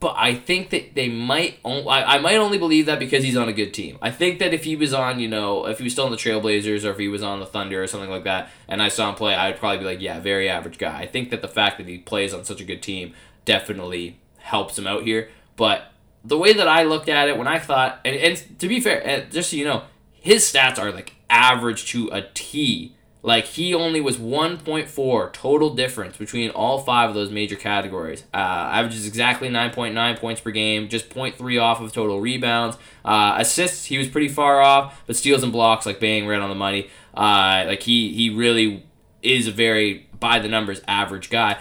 But 0.00 0.14
I 0.16 0.34
think 0.34 0.70
that 0.70 0.94
they 0.94 1.10
might. 1.10 1.58
On, 1.62 1.86
I, 1.86 2.16
I 2.16 2.18
might 2.20 2.36
only 2.36 2.56
believe 2.56 2.86
that 2.86 2.98
because 2.98 3.22
he's 3.22 3.36
on 3.36 3.50
a 3.50 3.52
good 3.52 3.74
team. 3.74 3.98
I 4.00 4.10
think 4.10 4.38
that 4.38 4.54
if 4.54 4.64
he 4.64 4.74
was 4.74 4.94
on, 4.94 5.20
you 5.20 5.28
know, 5.28 5.66
if 5.66 5.76
he 5.76 5.84
was 5.84 5.92
still 5.92 6.06
on 6.06 6.10
the 6.10 6.16
Trailblazers 6.16 6.86
or 6.86 6.92
if 6.92 6.98
he 6.98 7.08
was 7.08 7.22
on 7.22 7.38
the 7.38 7.44
Thunder 7.44 7.82
or 7.82 7.86
something 7.86 8.08
like 8.08 8.24
that, 8.24 8.48
and 8.66 8.82
I 8.82 8.88
saw 8.88 9.10
him 9.10 9.14
play, 9.14 9.34
I'd 9.34 9.58
probably 9.58 9.78
be 9.78 9.84
like, 9.84 10.00
yeah, 10.00 10.18
very 10.18 10.48
average 10.48 10.78
guy. 10.78 11.00
I 11.00 11.06
think 11.06 11.28
that 11.30 11.42
the 11.42 11.48
fact 11.48 11.76
that 11.76 11.86
he 11.86 11.98
plays 11.98 12.32
on 12.32 12.46
such 12.46 12.62
a 12.62 12.64
good 12.64 12.80
team 12.82 13.12
definitely 13.44 14.18
helps 14.38 14.78
him 14.78 14.86
out 14.86 15.02
here. 15.02 15.28
But 15.56 15.92
the 16.24 16.38
way 16.38 16.54
that 16.54 16.66
I 16.66 16.84
looked 16.84 17.10
at 17.10 17.28
it 17.28 17.36
when 17.36 17.46
I 17.46 17.58
thought, 17.58 18.00
and, 18.02 18.16
and 18.16 18.58
to 18.58 18.68
be 18.68 18.80
fair, 18.80 19.26
just 19.30 19.50
so 19.50 19.56
you 19.56 19.66
know, 19.66 19.82
his 20.12 20.50
stats 20.50 20.78
are 20.78 20.92
like 20.92 21.12
average 21.28 21.84
to 21.92 22.08
a 22.10 22.22
T 22.32 22.96
like 23.22 23.44
he 23.44 23.74
only 23.74 24.00
was 24.00 24.16
1.4 24.16 25.32
total 25.32 25.74
difference 25.74 26.16
between 26.16 26.50
all 26.50 26.78
five 26.78 27.10
of 27.10 27.14
those 27.14 27.30
major 27.30 27.56
categories. 27.56 28.24
Uh, 28.32 28.36
averages 28.36 29.06
exactly 29.06 29.48
9.9 29.48 30.18
points 30.18 30.40
per 30.40 30.50
game, 30.50 30.88
just 30.88 31.10
0.3 31.10 31.62
off 31.62 31.80
of 31.80 31.92
total 31.92 32.20
rebounds. 32.20 32.76
Uh, 33.04 33.34
assists, 33.36 33.86
he 33.86 33.98
was 33.98 34.08
pretty 34.08 34.28
far 34.28 34.60
off, 34.60 35.02
but 35.06 35.16
steals 35.16 35.42
and 35.42 35.52
blocks, 35.52 35.84
like 35.84 36.00
bang, 36.00 36.26
right 36.26 36.40
on 36.40 36.48
the 36.48 36.54
money. 36.54 36.88
Uh, 37.14 37.64
like 37.66 37.82
he 37.82 38.12
he 38.14 38.30
really 38.30 38.86
is 39.22 39.46
a 39.46 39.52
very 39.52 40.08
by 40.18 40.38
the 40.38 40.48
numbers 40.48 40.80
average 40.86 41.28
guy. 41.28 41.58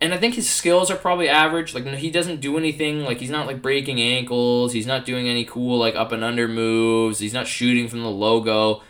And 0.00 0.12
I 0.12 0.18
think 0.18 0.34
his 0.34 0.48
skills 0.48 0.90
are 0.90 0.96
probably 0.96 1.28
average. 1.28 1.74
Like 1.74 1.86
he 1.86 2.10
doesn't 2.10 2.40
do 2.40 2.58
anything. 2.58 3.04
Like 3.04 3.18
he's 3.18 3.30
not 3.30 3.46
like 3.46 3.62
breaking 3.62 4.00
ankles. 4.00 4.72
He's 4.72 4.86
not 4.86 5.04
doing 5.06 5.28
any 5.28 5.44
cool 5.44 5.78
like 5.78 5.94
up 5.94 6.12
and 6.12 6.22
under 6.22 6.46
moves. 6.46 7.18
He's 7.18 7.32
not 7.32 7.46
shooting 7.46 7.88
from 7.88 8.02
the 8.02 8.10
logo. 8.10 8.82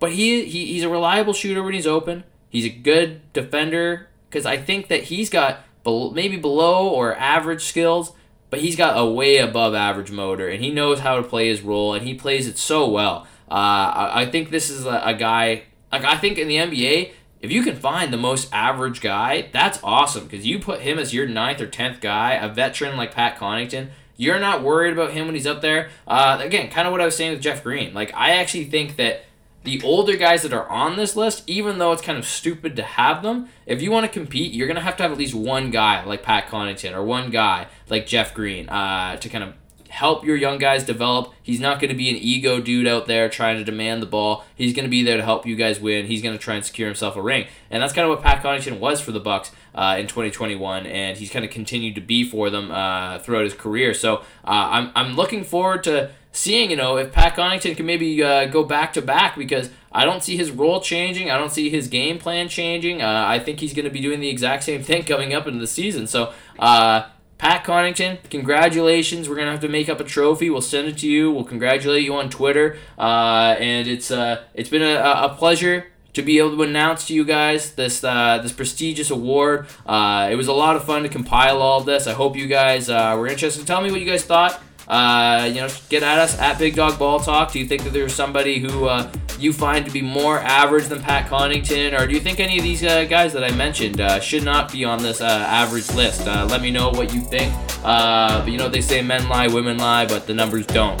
But 0.00 0.12
he, 0.12 0.46
he 0.46 0.66
he's 0.66 0.82
a 0.82 0.88
reliable 0.88 1.34
shooter 1.34 1.62
when 1.62 1.74
he's 1.74 1.86
open. 1.86 2.24
He's 2.48 2.64
a 2.64 2.70
good 2.70 3.32
defender 3.32 4.08
because 4.28 4.46
I 4.46 4.56
think 4.56 4.88
that 4.88 5.04
he's 5.04 5.30
got 5.30 5.60
maybe 5.84 6.36
below 6.36 6.88
or 6.88 7.16
average 7.16 7.64
skills, 7.64 8.12
but 8.48 8.60
he's 8.60 8.76
got 8.76 8.98
a 8.98 9.04
way 9.04 9.36
above 9.36 9.74
average 9.74 10.10
motor, 10.10 10.48
and 10.48 10.62
he 10.62 10.70
knows 10.70 11.00
how 11.00 11.16
to 11.16 11.22
play 11.22 11.48
his 11.48 11.62
role, 11.62 11.94
and 11.94 12.06
he 12.06 12.14
plays 12.14 12.48
it 12.48 12.58
so 12.58 12.88
well. 12.88 13.26
Uh, 13.50 13.54
I, 13.54 14.22
I 14.22 14.26
think 14.26 14.50
this 14.50 14.70
is 14.70 14.86
a, 14.86 15.02
a 15.04 15.14
guy. 15.14 15.64
Like 15.92 16.04
I 16.04 16.16
think 16.16 16.38
in 16.38 16.48
the 16.48 16.56
NBA, 16.56 17.12
if 17.40 17.50
you 17.50 17.62
can 17.62 17.76
find 17.76 18.12
the 18.12 18.18
most 18.18 18.48
average 18.52 19.00
guy, 19.00 19.48
that's 19.52 19.80
awesome 19.82 20.24
because 20.24 20.46
you 20.46 20.58
put 20.58 20.80
him 20.80 20.98
as 20.98 21.14
your 21.14 21.26
ninth 21.26 21.60
or 21.60 21.66
tenth 21.66 22.00
guy, 22.00 22.34
a 22.34 22.48
veteran 22.48 22.96
like 22.96 23.14
Pat 23.14 23.36
Connaughton. 23.36 23.90
You're 24.16 24.38
not 24.38 24.62
worried 24.62 24.92
about 24.92 25.12
him 25.12 25.26
when 25.26 25.34
he's 25.34 25.46
up 25.46 25.62
there. 25.62 25.88
Uh, 26.06 26.38
again, 26.42 26.70
kind 26.70 26.86
of 26.86 26.92
what 26.92 27.00
I 27.00 27.06
was 27.06 27.16
saying 27.16 27.32
with 27.32 27.40
Jeff 27.40 27.64
Green. 27.64 27.94
Like 27.94 28.12
I 28.14 28.36
actually 28.36 28.64
think 28.64 28.96
that 28.96 29.24
the 29.62 29.82
older 29.82 30.16
guys 30.16 30.42
that 30.42 30.52
are 30.52 30.68
on 30.68 30.96
this 30.96 31.16
list, 31.16 31.42
even 31.46 31.78
though 31.78 31.92
it's 31.92 32.02
kind 32.02 32.18
of 32.18 32.24
stupid 32.24 32.76
to 32.76 32.82
have 32.82 33.22
them, 33.22 33.48
if 33.66 33.82
you 33.82 33.90
want 33.90 34.06
to 34.06 34.12
compete, 34.12 34.52
you're 34.52 34.68
gonna 34.68 34.80
have 34.80 34.96
to 34.96 35.02
have 35.02 35.12
at 35.12 35.18
least 35.18 35.34
one 35.34 35.70
guy 35.70 36.02
like 36.04 36.22
Pat 36.22 36.46
Connaughton 36.48 36.94
or 36.94 37.04
one 37.04 37.30
guy 37.30 37.66
like 37.88 38.06
Jeff 38.06 38.32
Green 38.32 38.68
uh, 38.68 39.16
to 39.16 39.28
kind 39.28 39.44
of 39.44 39.54
help 39.90 40.24
your 40.24 40.36
young 40.36 40.58
guys 40.58 40.84
develop. 40.84 41.32
He's 41.42 41.60
not 41.60 41.80
going 41.80 41.90
to 41.90 41.96
be 41.96 42.08
an 42.08 42.16
ego 42.16 42.60
dude 42.60 42.86
out 42.86 43.06
there 43.06 43.28
trying 43.28 43.58
to 43.58 43.64
demand 43.64 44.00
the 44.02 44.06
ball. 44.06 44.44
He's 44.54 44.72
going 44.72 44.84
to 44.84 44.90
be 44.90 45.02
there 45.02 45.16
to 45.16 45.22
help 45.22 45.46
you 45.46 45.56
guys 45.56 45.80
win. 45.80 46.06
He's 46.06 46.22
going 46.22 46.36
to 46.36 46.42
try 46.42 46.54
and 46.54 46.64
secure 46.64 46.88
himself 46.88 47.16
a 47.16 47.22
ring, 47.22 47.46
and 47.70 47.82
that's 47.82 47.92
kind 47.92 48.08
of 48.08 48.10
what 48.10 48.24
Pat 48.24 48.42
Connaughton 48.42 48.78
was 48.78 49.00
for 49.00 49.12
the 49.12 49.20
Bucks 49.20 49.50
uh, 49.74 49.96
in 49.98 50.06
2021, 50.06 50.86
and 50.86 51.18
he's 51.18 51.30
kind 51.30 51.44
of 51.44 51.50
continued 51.50 51.94
to 51.96 52.00
be 52.00 52.24
for 52.24 52.50
them 52.50 52.70
uh, 52.70 53.18
throughout 53.18 53.44
his 53.44 53.54
career. 53.54 53.92
So 53.92 54.18
uh, 54.18 54.22
I'm 54.44 54.92
I'm 54.94 55.16
looking 55.16 55.44
forward 55.44 55.84
to 55.84 56.10
seeing, 56.32 56.70
you 56.70 56.76
know, 56.76 56.96
if 56.96 57.12
Pat 57.12 57.34
Connaughton 57.34 57.76
can 57.76 57.86
maybe 57.86 58.22
uh, 58.22 58.46
go 58.46 58.64
back 58.64 58.92
to 58.94 59.02
back 59.02 59.36
because 59.36 59.70
I 59.92 60.04
don't 60.04 60.22
see 60.22 60.36
his 60.36 60.50
role 60.50 60.80
changing. 60.80 61.30
I 61.30 61.36
don't 61.36 61.50
see 61.50 61.68
his 61.70 61.88
game 61.88 62.18
plan 62.18 62.48
changing. 62.48 63.02
Uh, 63.02 63.24
I 63.26 63.38
think 63.38 63.60
he's 63.60 63.74
going 63.74 63.84
to 63.84 63.90
be 63.90 64.00
doing 64.00 64.20
the 64.20 64.28
exact 64.28 64.62
same 64.64 64.82
thing 64.82 65.02
coming 65.04 65.34
up 65.34 65.46
into 65.46 65.58
the 65.58 65.66
season. 65.66 66.06
So, 66.06 66.32
uh, 66.58 67.08
Pat 67.40 67.64
Connaughton, 67.64 68.18
congratulations. 68.28 69.26
We're 69.26 69.36
going 69.36 69.46
to 69.46 69.52
have 69.52 69.62
to 69.62 69.68
make 69.68 69.88
up 69.88 69.98
a 69.98 70.04
trophy. 70.04 70.50
We'll 70.50 70.60
send 70.60 70.88
it 70.88 70.98
to 70.98 71.08
you. 71.08 71.32
We'll 71.32 71.44
congratulate 71.44 72.04
you 72.04 72.14
on 72.14 72.28
Twitter. 72.28 72.76
Uh, 72.98 73.56
and 73.58 73.88
it's 73.88 74.10
uh, 74.10 74.44
it's 74.52 74.68
been 74.68 74.82
a, 74.82 75.00
a 75.00 75.34
pleasure 75.38 75.86
to 76.12 76.20
be 76.20 76.36
able 76.36 76.54
to 76.54 76.62
announce 76.62 77.06
to 77.06 77.14
you 77.14 77.24
guys 77.24 77.72
this 77.76 78.04
uh, 78.04 78.40
this 78.42 78.52
prestigious 78.52 79.08
award. 79.08 79.68
Uh, 79.86 80.28
it 80.30 80.34
was 80.34 80.48
a 80.48 80.52
lot 80.52 80.76
of 80.76 80.84
fun 80.84 81.02
to 81.02 81.08
compile 81.08 81.62
all 81.62 81.80
of 81.80 81.86
this. 81.86 82.06
I 82.06 82.12
hope 82.12 82.36
you 82.36 82.46
guys 82.46 82.90
uh, 82.90 83.16
were 83.18 83.26
interested. 83.26 83.66
Tell 83.66 83.80
me 83.80 83.90
what 83.90 84.00
you 84.00 84.06
guys 84.06 84.22
thought. 84.22 84.60
Uh, 84.90 85.44
you 85.44 85.60
know, 85.60 85.68
get 85.88 86.02
at 86.02 86.18
us 86.18 86.36
at 86.40 86.58
Big 86.58 86.74
Dog 86.74 86.98
Ball 86.98 87.20
Talk. 87.20 87.52
Do 87.52 87.60
you 87.60 87.66
think 87.66 87.84
that 87.84 87.92
there's 87.92 88.12
somebody 88.12 88.58
who 88.58 88.86
uh, 88.86 89.08
you 89.38 89.52
find 89.52 89.86
to 89.86 89.90
be 89.92 90.02
more 90.02 90.40
average 90.40 90.86
than 90.86 91.00
Pat 91.00 91.30
Connaughton, 91.30 91.96
or 91.96 92.08
do 92.08 92.12
you 92.12 92.18
think 92.18 92.40
any 92.40 92.58
of 92.58 92.64
these 92.64 92.82
uh, 92.82 93.04
guys 93.04 93.32
that 93.34 93.44
I 93.44 93.52
mentioned 93.52 94.00
uh, 94.00 94.18
should 94.18 94.42
not 94.42 94.72
be 94.72 94.84
on 94.84 95.00
this 95.00 95.20
uh, 95.20 95.26
average 95.26 95.88
list? 95.92 96.26
Uh, 96.26 96.44
let 96.50 96.60
me 96.60 96.72
know 96.72 96.90
what 96.90 97.14
you 97.14 97.20
think. 97.20 97.54
but 97.84 98.48
you 98.48 98.58
know, 98.58 98.68
they 98.68 98.80
say 98.80 99.00
men 99.00 99.28
lie, 99.28 99.46
women 99.46 99.78
lie, 99.78 100.06
but 100.06 100.26
the 100.26 100.34
numbers 100.34 100.66
don't. 100.66 101.00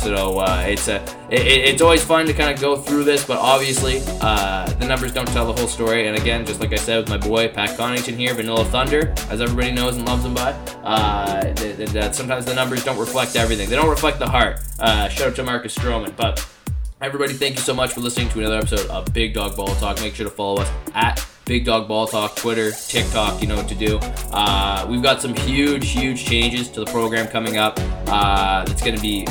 so 0.00 0.44
it's 0.68 0.86
a 0.86 1.02
it, 1.28 1.42
it's 1.42 1.82
always 1.82 2.02
fun 2.02 2.24
to 2.24 2.32
kind 2.32 2.54
of 2.54 2.60
go 2.60 2.76
through 2.76 3.02
this, 3.02 3.26
but 3.26 3.38
obviously 3.38 3.98
the 3.98 4.86
numbers 4.86 5.12
don't 5.12 5.28
tell 5.28 5.52
the 5.52 5.60
whole 5.60 5.68
story. 5.68 6.06
And 6.06 6.16
again, 6.16 6.46
just 6.46 6.60
like 6.60 6.72
I 6.72 6.76
said 6.76 6.98
with 7.00 7.08
my 7.08 7.18
boy 7.18 7.48
Pat 7.48 7.70
Connaughton 7.70 8.14
here, 8.14 8.32
Vanilla 8.32 8.64
Thunder, 8.64 9.12
as 9.28 9.40
everybody 9.40 9.72
knows 9.72 9.96
and 9.96 10.06
loves 10.06 10.24
him 10.24 10.34
by, 10.34 10.52
that 10.82 12.14
sometimes 12.14 12.44
the 12.44 12.54
numbers 12.54 12.84
don't 12.84 12.96
reflect 13.08 13.36
everything. 13.36 13.70
They 13.70 13.76
don't 13.76 13.88
reflect 13.88 14.18
the 14.18 14.28
heart. 14.28 14.60
Uh, 14.78 15.08
shout 15.08 15.28
out 15.28 15.36
to 15.36 15.42
Marcus 15.42 15.74
Stroman. 15.74 16.14
But 16.14 16.46
everybody, 17.00 17.32
thank 17.32 17.56
you 17.56 17.62
so 17.62 17.72
much 17.72 17.92
for 17.94 18.00
listening 18.00 18.28
to 18.30 18.40
another 18.40 18.58
episode 18.58 18.86
of 18.90 19.12
Big 19.14 19.32
Dog 19.32 19.56
Ball 19.56 19.74
Talk. 19.76 19.98
Make 20.00 20.14
sure 20.14 20.28
to 20.28 20.30
follow 20.30 20.60
us 20.60 20.70
at 20.94 21.26
Big 21.46 21.64
Dog 21.64 21.88
Ball 21.88 22.06
Talk, 22.06 22.36
Twitter, 22.36 22.70
TikTok, 22.70 23.40
you 23.40 23.48
know 23.48 23.56
what 23.56 23.68
to 23.68 23.74
do. 23.74 23.98
Uh, 24.30 24.86
we've 24.90 25.02
got 25.02 25.22
some 25.22 25.34
huge, 25.34 25.88
huge 25.88 26.26
changes 26.26 26.68
to 26.68 26.80
the 26.80 26.86
program 26.92 27.26
coming 27.28 27.56
up. 27.56 27.78
Uh, 28.06 28.66
it's 28.68 28.82
going 28.82 28.94
to 28.94 29.00
be 29.00 29.26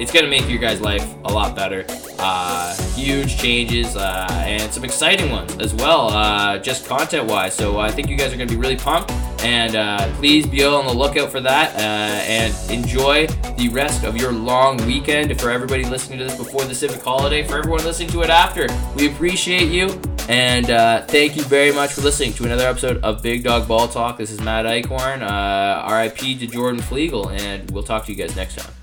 it's 0.00 0.10
gonna 0.10 0.26
make 0.26 0.48
your 0.48 0.58
guys' 0.58 0.80
life 0.80 1.06
a 1.26 1.32
lot 1.32 1.54
better. 1.54 1.84
Uh, 2.18 2.74
huge 2.94 3.36
changes 3.36 3.96
uh, 3.96 4.26
and 4.46 4.72
some 4.72 4.82
exciting 4.82 5.30
ones 5.30 5.56
as 5.58 5.74
well, 5.74 6.08
uh, 6.08 6.58
just 6.58 6.86
content-wise. 6.86 7.54
So 7.54 7.78
I 7.78 7.90
think 7.90 8.08
you 8.08 8.16
guys 8.16 8.32
are 8.32 8.36
gonna 8.36 8.48
be 8.48 8.56
really 8.56 8.76
pumped, 8.76 9.10
and 9.42 9.76
uh, 9.76 10.10
please 10.14 10.46
be 10.46 10.64
on 10.64 10.86
the 10.86 10.92
lookout 10.92 11.30
for 11.30 11.40
that 11.40 11.76
uh, 11.76 11.78
and 11.78 12.54
enjoy 12.70 13.26
the 13.58 13.68
rest 13.68 14.04
of 14.04 14.16
your 14.16 14.32
long 14.32 14.78
weekend. 14.86 15.38
For 15.38 15.50
everybody 15.50 15.84
listening 15.84 16.18
to 16.20 16.24
this 16.24 16.36
before 16.36 16.64
the 16.64 16.74
civic 16.74 17.02
holiday, 17.02 17.46
for 17.46 17.58
everyone 17.58 17.84
listening 17.84 18.08
to 18.10 18.22
it 18.22 18.30
after, 18.30 18.68
we 18.96 19.08
appreciate 19.08 19.70
you. 19.70 20.00
And 20.30 20.70
uh, 20.70 21.02
thank 21.06 21.36
you 21.36 21.42
very 21.42 21.72
much 21.72 21.92
for 21.92 22.00
listening 22.00 22.32
to 22.34 22.44
another 22.44 22.66
episode 22.66 23.02
of 23.02 23.22
Big 23.22 23.44
Dog 23.44 23.68
Ball 23.68 23.86
Talk. 23.86 24.16
This 24.16 24.30
is 24.30 24.40
Matt 24.40 24.64
Eichhorn. 24.64 25.20
RIP 25.20 26.38
to 26.38 26.46
Jordan 26.46 26.80
Flegel, 26.80 27.28
and 27.28 27.70
we'll 27.70 27.82
talk 27.82 28.06
to 28.06 28.12
you 28.12 28.16
guys 28.16 28.34
next 28.34 28.56
time. 28.56 28.79